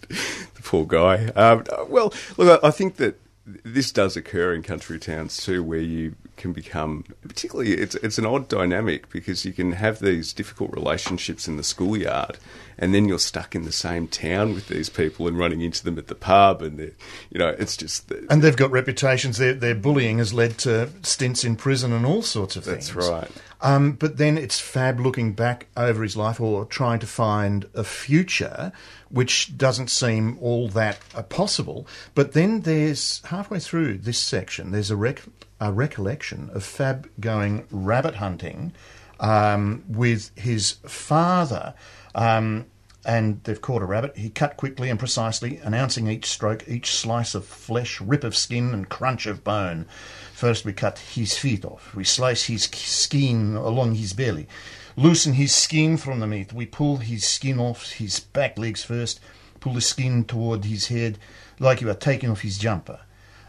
the 0.56 0.62
poor 0.64 0.86
guy. 0.86 1.26
Um, 1.36 1.64
well, 1.90 2.14
look, 2.38 2.64
I 2.64 2.72
think 2.72 2.96
that 2.98 3.20
this 3.46 3.92
does 3.92 4.16
occur 4.18 4.54
in 4.54 4.64
country 4.64 4.98
towns 5.00 5.38
too, 5.44 5.64
where 5.64 5.80
you 5.80 6.16
can 6.38 6.54
become, 6.54 7.06
particularly, 7.22 7.74
it's 7.74 7.96
it's 7.96 8.18
an 8.18 8.26
odd 8.26 8.48
dynamic 8.48 9.10
because 9.10 9.46
you 9.46 9.54
can 9.54 9.74
have 9.74 10.00
these 10.00 10.34
difficult 10.34 10.72
relationships 10.74 11.48
in 11.48 11.58
the 11.58 11.64
schoolyard, 11.64 12.38
and 12.78 12.94
then 12.94 13.08
you're 13.08 13.20
stuck 13.20 13.56
in 13.56 13.64
the 13.64 13.72
same 13.72 14.08
town 14.08 14.54
with 14.54 14.68
these 14.68 14.90
people 14.90 15.28
and 15.28 15.38
running 15.38 15.62
into 15.62 15.84
them 15.84 15.98
at 15.98 16.08
the 16.08 16.16
pub, 16.16 16.62
and 16.62 16.78
they're- 16.80 16.94
you 17.32 17.40
know, 17.40 17.50
it's 17.58 17.78
just 17.78 18.12
and 18.30 18.42
they've 18.42 18.56
got 18.58 18.72
reputations. 18.72 19.38
Their, 19.38 19.54
their 19.54 19.76
bullying 19.76 20.18
has 20.20 20.34
led 20.34 20.58
to 20.60 20.90
stints 21.04 21.44
in 21.44 21.56
prison 21.56 21.92
and 21.94 22.06
all 22.06 22.22
sorts 22.22 22.56
of 22.56 22.64
things. 22.66 22.90
that's 22.94 23.10
right. 23.10 23.32
Um, 23.62 23.94
but 23.94 24.18
then 24.18 24.38
it's 24.38 24.60
Fab 24.60 25.00
looking 25.00 25.34
back 25.34 25.68
over 25.76 26.04
his 26.04 26.16
life 26.16 26.40
or 26.40 26.66
trying 26.66 27.00
to 27.00 27.08
find 27.08 27.66
a 27.74 27.84
future, 27.84 28.72
which 29.10 29.58
doesn't 29.58 29.90
seem 29.90 30.38
all 30.40 30.68
that 30.70 31.00
possible. 31.30 31.88
But 32.14 32.34
then 32.34 32.62
there's 32.62 33.22
halfway 33.26 33.60
through 33.60 34.00
this 34.00 34.20
section, 34.20 34.72
there's 34.72 34.92
a, 34.92 34.96
rec- 34.96 35.24
a 35.66 35.72
recollection 35.72 36.50
of 36.54 36.64
Fab 36.64 37.10
going 37.20 37.66
rabbit 37.72 38.16
hunting 38.16 38.72
um, 39.20 39.84
with 39.90 40.32
his 40.36 40.74
father. 40.86 41.74
Um, 42.14 42.68
and 43.04 43.44
they've 43.44 43.62
caught 43.62 43.82
a 43.82 43.86
rabbit. 43.86 44.16
He 44.16 44.30
cut 44.30 44.58
quickly 44.58 44.90
and 44.90 44.98
precisely, 44.98 45.58
announcing 45.58 46.08
each 46.08 46.26
stroke, 46.26 46.68
each 46.68 46.92
slice 46.92 47.36
of 47.36 47.46
flesh, 47.46 48.00
rip 48.02 48.24
of 48.24 48.36
skin, 48.36 48.74
and 48.74 48.90
crunch 48.90 49.26
of 49.26 49.44
bone. 49.44 49.86
First, 50.34 50.66
we 50.66 50.74
cut 50.74 51.00
his 51.00 51.38
feet 51.38 51.66
off. 51.66 51.94
We 51.96 52.04
slice 52.04 52.46
his 52.46 52.64
skin 52.64 53.56
along 53.56 53.96
his 53.96 54.14
belly, 54.14 54.48
loosen 54.96 55.34
his 55.34 55.54
skin 55.54 55.98
from 55.98 56.20
the 56.20 56.28
meat. 56.28 56.54
We 56.54 56.66
pull 56.66 56.98
his 56.98 57.26
skin 57.26 57.60
off 57.60 57.94
his 57.94 58.20
back 58.20 58.58
legs 58.58 58.84
first, 58.84 59.20
pull 59.60 59.74
the 59.74 59.82
skin 59.82 60.26
toward 60.26 60.66
his 60.66 60.88
head, 60.88 61.20
like 61.60 61.82
you 61.82 61.90
are 61.90 61.96
taking 61.96 62.32
off 62.32 62.42
his 62.42 62.58
jumper. 62.58 63.02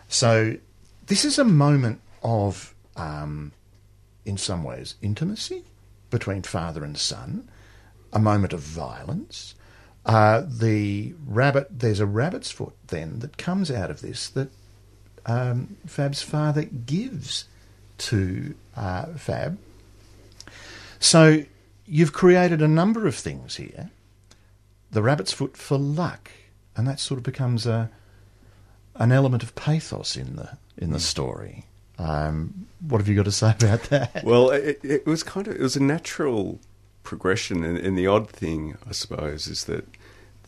So, 0.09 0.57
this 1.07 1.25
is 1.25 1.39
a 1.39 1.45
moment 1.45 2.01
of, 2.27 2.75
um, 2.97 3.53
in 4.25 4.37
some 4.37 4.65
ways, 4.65 4.97
intimacy 5.01 5.65
between 6.11 6.43
father 6.43 6.83
and 6.83 6.99
son 6.99 7.49
a 8.13 8.19
moment 8.19 8.53
of 8.53 8.61
violence. 8.61 9.55
Uh, 10.05 10.43
the 10.47 11.15
rabbit, 11.27 11.69
there's 11.71 12.01
a 12.01 12.07
rabbit's 12.07 12.51
foot 12.51 12.75
then 12.89 13.21
that 13.21 13.37
comes 13.37 13.71
out 13.71 13.91
of 13.91 14.01
this 14.01 14.29
that 14.31 14.51
um, 15.25 15.77
Fab's 15.87 16.23
father 16.23 16.65
gives 16.65 17.45
to 17.99 18.55
uh, 18.77 19.07
Fab. 19.15 19.59
So 20.99 21.45
you've 21.87 22.13
created 22.13 22.63
a 22.63 22.69
number 22.69 23.07
of 23.07 23.15
things 23.15 23.57
here. 23.57 23.91
The 24.91 25.03
rabbit's 25.03 25.33
foot 25.33 25.57
for 25.57 25.79
luck, 25.79 26.31
and 26.77 26.87
that 26.89 27.01
sort 27.01 27.19
of 27.19 27.25
becomes 27.25 27.67
a 27.67 27.91
an 28.95 29.13
element 29.13 29.43
of 29.43 29.55
pathos 29.55 30.17
in 30.17 30.37
the 30.37 30.57
in 30.79 30.93
the 30.93 31.01
story. 31.01 31.67
Um, 31.99 32.67
what 32.81 32.99
have 32.99 33.09
you 33.09 33.17
got 33.17 33.25
to 33.25 33.33
say 33.33 33.51
about 33.59 33.83
that? 33.85 34.25
Well, 34.25 34.51
it, 34.51 34.81
it 34.83 35.07
was 35.07 35.23
kind 35.23 35.49
of 35.49 35.55
it 35.55 35.61
was 35.61 35.77
a 35.77 35.83
natural 35.83 36.61
progression. 37.03 37.65
And, 37.65 37.79
and, 37.79 37.97
the 37.97 38.07
odd 38.07 38.29
thing, 38.29 38.77
I 38.87 38.93
suppose, 38.93 39.47
is 39.47 39.65
that 39.65 39.87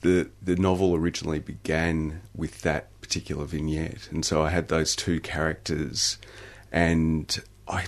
the 0.02 0.28
the 0.42 0.56
novel 0.56 0.94
originally 0.94 1.38
began 1.38 2.20
with 2.34 2.62
that 2.62 2.88
particular 3.00 3.44
vignette, 3.44 4.08
and 4.11 4.24
so 4.24 4.42
I 4.42 4.50
had 4.50 4.68
those 4.68 4.94
two 4.94 5.20
characters, 5.20 6.18
and 6.70 7.42
I 7.66 7.87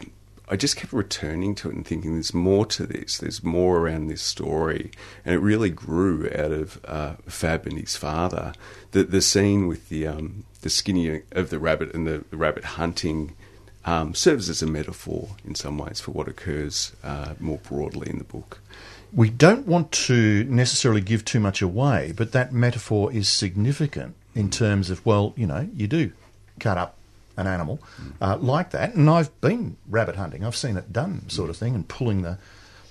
I 0.48 0.56
just 0.56 0.76
kept 0.76 0.92
returning 0.92 1.54
to 1.56 1.68
it 1.68 1.76
and 1.76 1.86
thinking 1.86 2.14
there's 2.14 2.34
more 2.34 2.66
to 2.66 2.86
this, 2.86 3.18
there's 3.18 3.44
more 3.44 3.78
around 3.78 4.08
this 4.08 4.22
story, 4.22 4.90
and 5.24 5.34
it 5.34 5.38
really 5.38 5.70
grew 5.70 6.26
out 6.34 6.50
of 6.50 6.80
uh, 6.84 7.14
Fab 7.26 7.66
and 7.66 7.78
his 7.78 7.96
father. 7.96 8.54
The 8.92 9.04
the 9.04 9.20
scene 9.20 9.68
with 9.68 9.88
the 9.88 10.06
um, 10.06 10.44
the 10.62 10.70
skinning 10.70 11.22
of 11.32 11.50
the 11.50 11.58
rabbit 11.58 11.94
and 11.94 12.06
the, 12.06 12.24
the 12.30 12.36
rabbit 12.36 12.64
hunting 12.64 13.36
um, 13.84 14.14
serves 14.14 14.48
as 14.48 14.62
a 14.62 14.66
metaphor 14.66 15.30
in 15.44 15.54
some 15.54 15.78
ways 15.78 16.00
for 16.00 16.10
what 16.12 16.28
occurs 16.28 16.94
uh, 17.02 17.34
more 17.38 17.58
broadly 17.58 18.10
in 18.10 18.18
the 18.18 18.24
book. 18.24 18.60
We 19.12 19.30
don't 19.30 19.66
want 19.66 19.90
to 19.92 20.44
necessarily 20.44 21.00
give 21.00 21.24
too 21.24 21.40
much 21.40 21.62
away, 21.62 22.12
but 22.16 22.32
that 22.32 22.52
metaphor 22.52 23.12
is 23.12 23.28
significant 23.28 24.14
in 24.34 24.50
terms 24.50 24.90
of, 24.90 25.04
well, 25.04 25.34
you 25.36 25.46
know, 25.46 25.68
you 25.74 25.88
do 25.88 26.12
cut 26.60 26.78
up 26.78 26.96
an 27.36 27.46
animal 27.46 27.80
uh, 28.20 28.36
like 28.36 28.70
that, 28.70 28.94
and 28.94 29.08
I've 29.08 29.38
been 29.40 29.76
rabbit 29.88 30.16
hunting. 30.16 30.44
I've 30.44 30.56
seen 30.56 30.76
it 30.76 30.92
done, 30.92 31.28
sort 31.28 31.50
of 31.50 31.56
thing, 31.56 31.74
and 31.74 31.88
pulling 31.88 32.22
the 32.22 32.38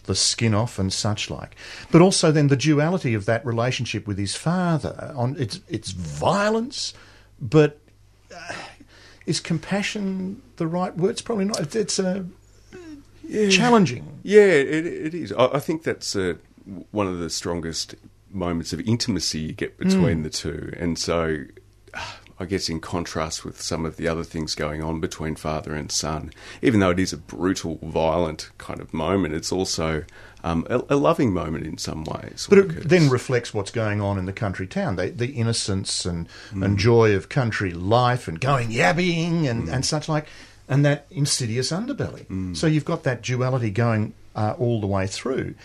the 0.05 0.15
skin 0.15 0.55
off 0.55 0.79
and 0.79 0.91
such 0.91 1.29
like. 1.29 1.55
But 1.91 2.01
also 2.01 2.31
then 2.31 2.47
the 2.47 2.57
duality 2.57 3.13
of 3.13 3.25
that 3.25 3.45
relationship 3.45 4.07
with 4.07 4.17
his 4.17 4.35
father 4.35 5.13
on 5.15 5.37
its 5.37 5.61
its 5.69 5.91
violence, 5.91 6.93
but 7.39 7.79
uh, 8.35 8.53
is 9.25 9.39
compassion 9.39 10.41
the 10.57 10.67
right 10.67 10.95
word? 10.95 11.11
It's 11.11 11.21
probably 11.21 11.45
not. 11.45 11.75
It's 11.75 11.99
a 11.99 12.25
yeah. 13.27 13.49
challenging. 13.49 14.19
Yeah, 14.23 14.41
it, 14.41 14.85
it 14.85 15.13
is. 15.13 15.33
I, 15.33 15.45
I 15.47 15.59
think 15.59 15.83
that's 15.83 16.15
uh, 16.15 16.35
one 16.91 17.07
of 17.07 17.19
the 17.19 17.29
strongest 17.29 17.95
moments 18.31 18.73
of 18.73 18.79
intimacy 18.81 19.39
you 19.39 19.53
get 19.53 19.77
between 19.77 20.19
mm. 20.19 20.23
the 20.23 20.29
two, 20.29 20.73
and 20.77 20.97
so. 20.97 21.45
I 22.39 22.45
guess 22.45 22.69
in 22.69 22.79
contrast 22.79 23.43
with 23.43 23.61
some 23.61 23.85
of 23.85 23.97
the 23.97 24.07
other 24.07 24.23
things 24.23 24.55
going 24.55 24.81
on 24.81 25.01
between 25.01 25.35
father 25.35 25.75
and 25.75 25.91
son, 25.91 26.31
even 26.61 26.79
though 26.79 26.91
it 26.91 26.99
is 26.99 27.11
a 27.11 27.17
brutal, 27.17 27.79
violent 27.83 28.49
kind 28.57 28.79
of 28.79 28.93
moment, 28.93 29.33
it's 29.33 29.51
also 29.51 30.05
um, 30.43 30.65
a, 30.69 30.81
a, 30.89 30.95
loving 30.95 31.33
moment 31.33 31.65
in 31.65 31.77
some 31.77 32.05
ways. 32.05 32.47
But 32.49 32.59
it 32.59 32.87
then 32.87 33.09
reflects 33.09 33.53
what's 33.53 33.71
going 33.71 33.99
on 33.99 34.17
in 34.17 34.25
the 34.25 34.31
country 34.31 34.67
town, 34.67 34.95
the, 34.95 35.09
the 35.09 35.31
innocence 35.31 36.05
and, 36.05 36.29
mm. 36.51 36.63
and 36.63 36.77
joy 36.77 37.13
of 37.13 37.27
country 37.27 37.71
life 37.71 38.29
and 38.29 38.39
going 38.39 38.69
yabbying 38.69 39.49
and, 39.49 39.67
mm. 39.67 39.73
and 39.73 39.85
such 39.85 40.07
like, 40.07 40.27
and 40.69 40.85
that 40.85 41.07
insidious 41.11 41.71
underbelly. 41.71 42.25
Mm. 42.27 42.55
So 42.55 42.67
you've 42.67 42.85
got 42.85 43.03
that 43.03 43.21
duality 43.21 43.69
going 43.69 44.13
uh, 44.33 44.55
all 44.57 44.79
the 44.79 44.87
way 44.87 45.07
through, 45.07 45.55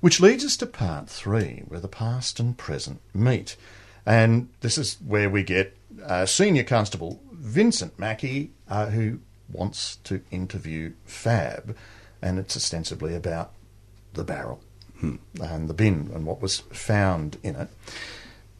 which 0.00 0.20
leads 0.20 0.44
us 0.44 0.56
to 0.56 0.66
part 0.66 1.08
three, 1.08 1.62
where 1.68 1.80
the 1.80 1.86
past 1.86 2.40
and 2.40 2.58
present 2.58 3.00
meet. 3.14 3.56
And 4.04 4.48
this 4.62 4.78
is 4.78 4.96
where 5.06 5.30
we 5.30 5.44
get 5.44 5.77
uh, 6.04 6.26
Senior 6.26 6.64
Constable 6.64 7.20
Vincent 7.32 7.98
Mackey, 7.98 8.52
uh, 8.68 8.86
who 8.86 9.20
wants 9.50 9.96
to 10.04 10.22
interview 10.30 10.92
Fab, 11.04 11.76
and 12.20 12.38
it's 12.38 12.56
ostensibly 12.56 13.14
about 13.14 13.52
the 14.14 14.24
barrel 14.24 14.60
hmm. 15.00 15.16
and 15.40 15.68
the 15.68 15.74
bin 15.74 16.10
and 16.14 16.26
what 16.26 16.40
was 16.40 16.60
found 16.72 17.38
in 17.42 17.56
it. 17.56 17.68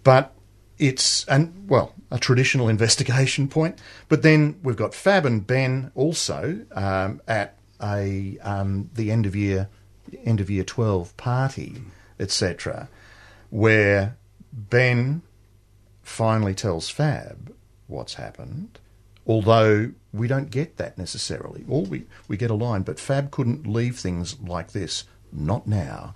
But 0.04 0.32
it's 0.78 1.24
and 1.26 1.68
well 1.68 1.94
a 2.10 2.18
traditional 2.18 2.68
investigation 2.68 3.48
point. 3.48 3.78
But 4.08 4.22
then 4.22 4.58
we've 4.62 4.76
got 4.76 4.94
Fab 4.94 5.26
and 5.26 5.46
Ben 5.46 5.90
also 5.94 6.60
um, 6.72 7.20
at 7.26 7.56
a 7.82 8.38
um, 8.42 8.90
the 8.94 9.10
end 9.10 9.26
of 9.26 9.36
year 9.36 9.68
end 10.24 10.40
of 10.40 10.50
year 10.50 10.64
twelve 10.64 11.16
party, 11.16 11.76
etc., 12.18 12.88
where 13.50 14.16
Ben 14.52 15.22
finally 16.08 16.54
tells 16.54 16.88
Fab 16.88 17.54
what's 17.86 18.14
happened. 18.14 18.78
Although 19.26 19.92
we 20.12 20.26
don't 20.26 20.50
get 20.50 20.78
that 20.78 20.96
necessarily. 20.96 21.64
All 21.68 21.84
we, 21.84 22.04
we 22.28 22.36
get 22.36 22.50
a 22.50 22.54
line, 22.54 22.82
but 22.82 22.98
Fab 22.98 23.30
couldn't 23.30 23.66
leave 23.66 23.98
things 23.98 24.40
like 24.40 24.72
this 24.72 25.04
not 25.30 25.66
now, 25.66 26.14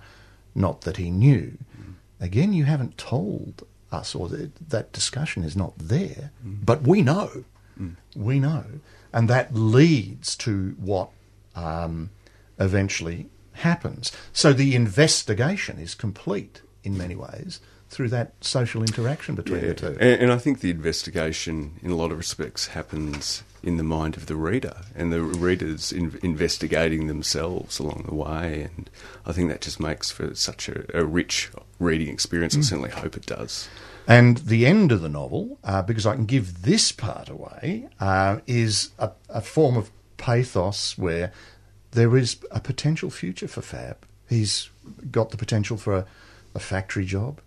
not 0.55 0.81
that 0.81 0.97
he 0.97 1.11
knew. 1.11 1.57
Again, 2.19 2.53
you 2.53 2.63
haven't 2.63 2.97
told 2.97 3.63
us, 3.91 4.15
or 4.15 4.29
that, 4.29 4.69
that 4.69 4.91
discussion 4.91 5.43
is 5.43 5.55
not 5.55 5.77
there, 5.77 6.31
mm. 6.45 6.65
but 6.65 6.81
we 6.83 7.01
know. 7.01 7.43
Mm. 7.79 7.95
We 8.15 8.39
know. 8.39 8.65
And 9.11 9.29
that 9.29 9.53
leads 9.53 10.35
to 10.37 10.75
what 10.79 11.09
um, 11.55 12.09
eventually 12.59 13.27
happens. 13.53 14.11
So 14.31 14.53
the 14.53 14.73
investigation 14.73 15.77
is 15.77 15.93
complete 15.93 16.61
in 16.83 16.97
many 16.97 17.15
ways 17.15 17.59
through 17.93 18.09
that 18.09 18.33
social 18.41 18.81
interaction 18.81 19.35
between 19.35 19.61
yeah. 19.61 19.67
the 19.67 19.73
two. 19.73 19.87
And, 19.99 20.21
and, 20.21 20.31
I 20.31 20.37
think 20.37 20.59
the 20.59 20.71
investigation, 20.71 21.79
in 21.81 21.91
a 21.91 21.95
lot 21.95 22.11
of 22.11 22.17
respects, 22.17 22.67
happens 22.67 23.43
in 23.61 23.77
the 23.77 23.83
mind 23.83 24.17
of 24.17 24.25
the 24.25 24.35
reader, 24.35 24.75
and 24.95 25.13
the 25.13 25.21
readers 25.21 25.91
in, 25.91 26.19
investigating 26.23 27.07
themselves 27.07 27.79
along 27.79 28.05
the 28.07 28.15
way. 28.15 28.69
And 28.75 28.89
I 29.25 29.31
think 29.31 29.49
that 29.49 29.61
just 29.61 29.79
makes 29.79 30.11
for 30.11 30.35
such 30.35 30.67
a, 30.67 30.85
a 30.93 31.05
rich 31.05 31.51
reading 31.79 32.09
experience. 32.09 32.55
Mm. 32.55 32.59
I 32.59 32.61
certainly 32.61 32.89
hope 32.89 33.15
it 33.15 33.25
does. 33.25 33.69
And 34.07 34.39
the 34.39 34.65
end 34.65 34.91
of 34.91 35.01
the 35.01 35.09
novel, 35.09 35.59
uh, 35.63 35.81
because 35.81 36.05
I 36.05 36.15
can 36.15 36.25
give 36.25 36.63
this 36.63 36.91
part 36.91 37.29
away, 37.29 37.87
uh, 37.99 38.39
is 38.47 38.91
a, 38.99 39.11
a 39.29 39.41
form 39.41 39.77
of 39.77 39.91
pathos 40.17 40.97
where 40.97 41.31
there 41.91 42.17
is 42.17 42.37
a 42.51 42.59
potential 42.59 43.09
future 43.09 43.47
for 43.47 43.61
Fab. 43.61 44.05
He's 44.27 44.69
got 45.11 45.29
the 45.29 45.37
potential 45.37 45.77
for 45.77 45.95
a, 45.95 46.05
a 46.55 46.59
factory 46.59 47.05
job. 47.05 47.39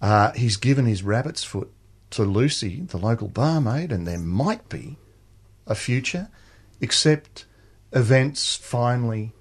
Uh, 0.00 0.32
he's 0.32 0.56
given 0.56 0.86
his 0.86 1.02
rabbit's 1.02 1.44
foot 1.44 1.72
to 2.10 2.22
Lucy, 2.22 2.82
the 2.82 2.98
local 2.98 3.28
barmaid, 3.28 3.92
and 3.92 4.06
there 4.06 4.18
might 4.18 4.68
be 4.68 4.96
a 5.66 5.74
future, 5.74 6.28
except 6.80 7.44
events 7.92 8.54
finally 8.56 9.32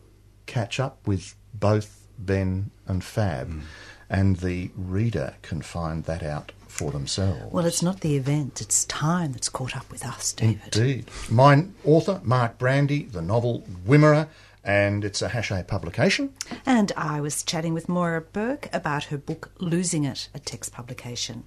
catch 0.45 0.79
up 0.79 1.05
with 1.05 1.35
both 1.53 2.07
Ben 2.17 2.71
and 2.87 3.03
Fab, 3.03 3.49
mm. 3.49 3.61
and 4.09 4.37
the 4.37 4.71
reader 4.75 5.35
can 5.41 5.61
find 5.61 6.05
that 6.05 6.23
out 6.23 6.51
for 6.67 6.91
themselves. 6.91 7.51
Well, 7.53 7.65
it's 7.65 7.81
not 7.81 8.01
the 8.01 8.15
event, 8.15 8.61
it's 8.61 8.85
time 8.85 9.31
that's 9.31 9.49
caught 9.49 9.75
up 9.75 9.89
with 9.91 10.05
us, 10.05 10.33
David. 10.33 10.75
Indeed. 10.75 11.09
My 11.29 11.65
author, 11.85 12.19
Mark 12.23 12.57
Brandi, 12.57 13.11
the 13.11 13.21
novel 13.21 13.63
Wimmera, 13.85 14.27
and 14.65 15.05
it's 15.05 15.21
a 15.21 15.29
Hachette 15.29 15.67
publication. 15.67 16.33
And 16.65 16.91
I 16.97 17.21
was 17.21 17.43
chatting 17.43 17.73
with 17.73 17.87
Moira 17.87 18.21
Burke 18.21 18.67
about 18.73 19.05
her 19.05 19.17
book 19.17 19.51
Losing 19.59 20.03
It, 20.03 20.27
a 20.33 20.39
text 20.39 20.73
publication. 20.73 21.45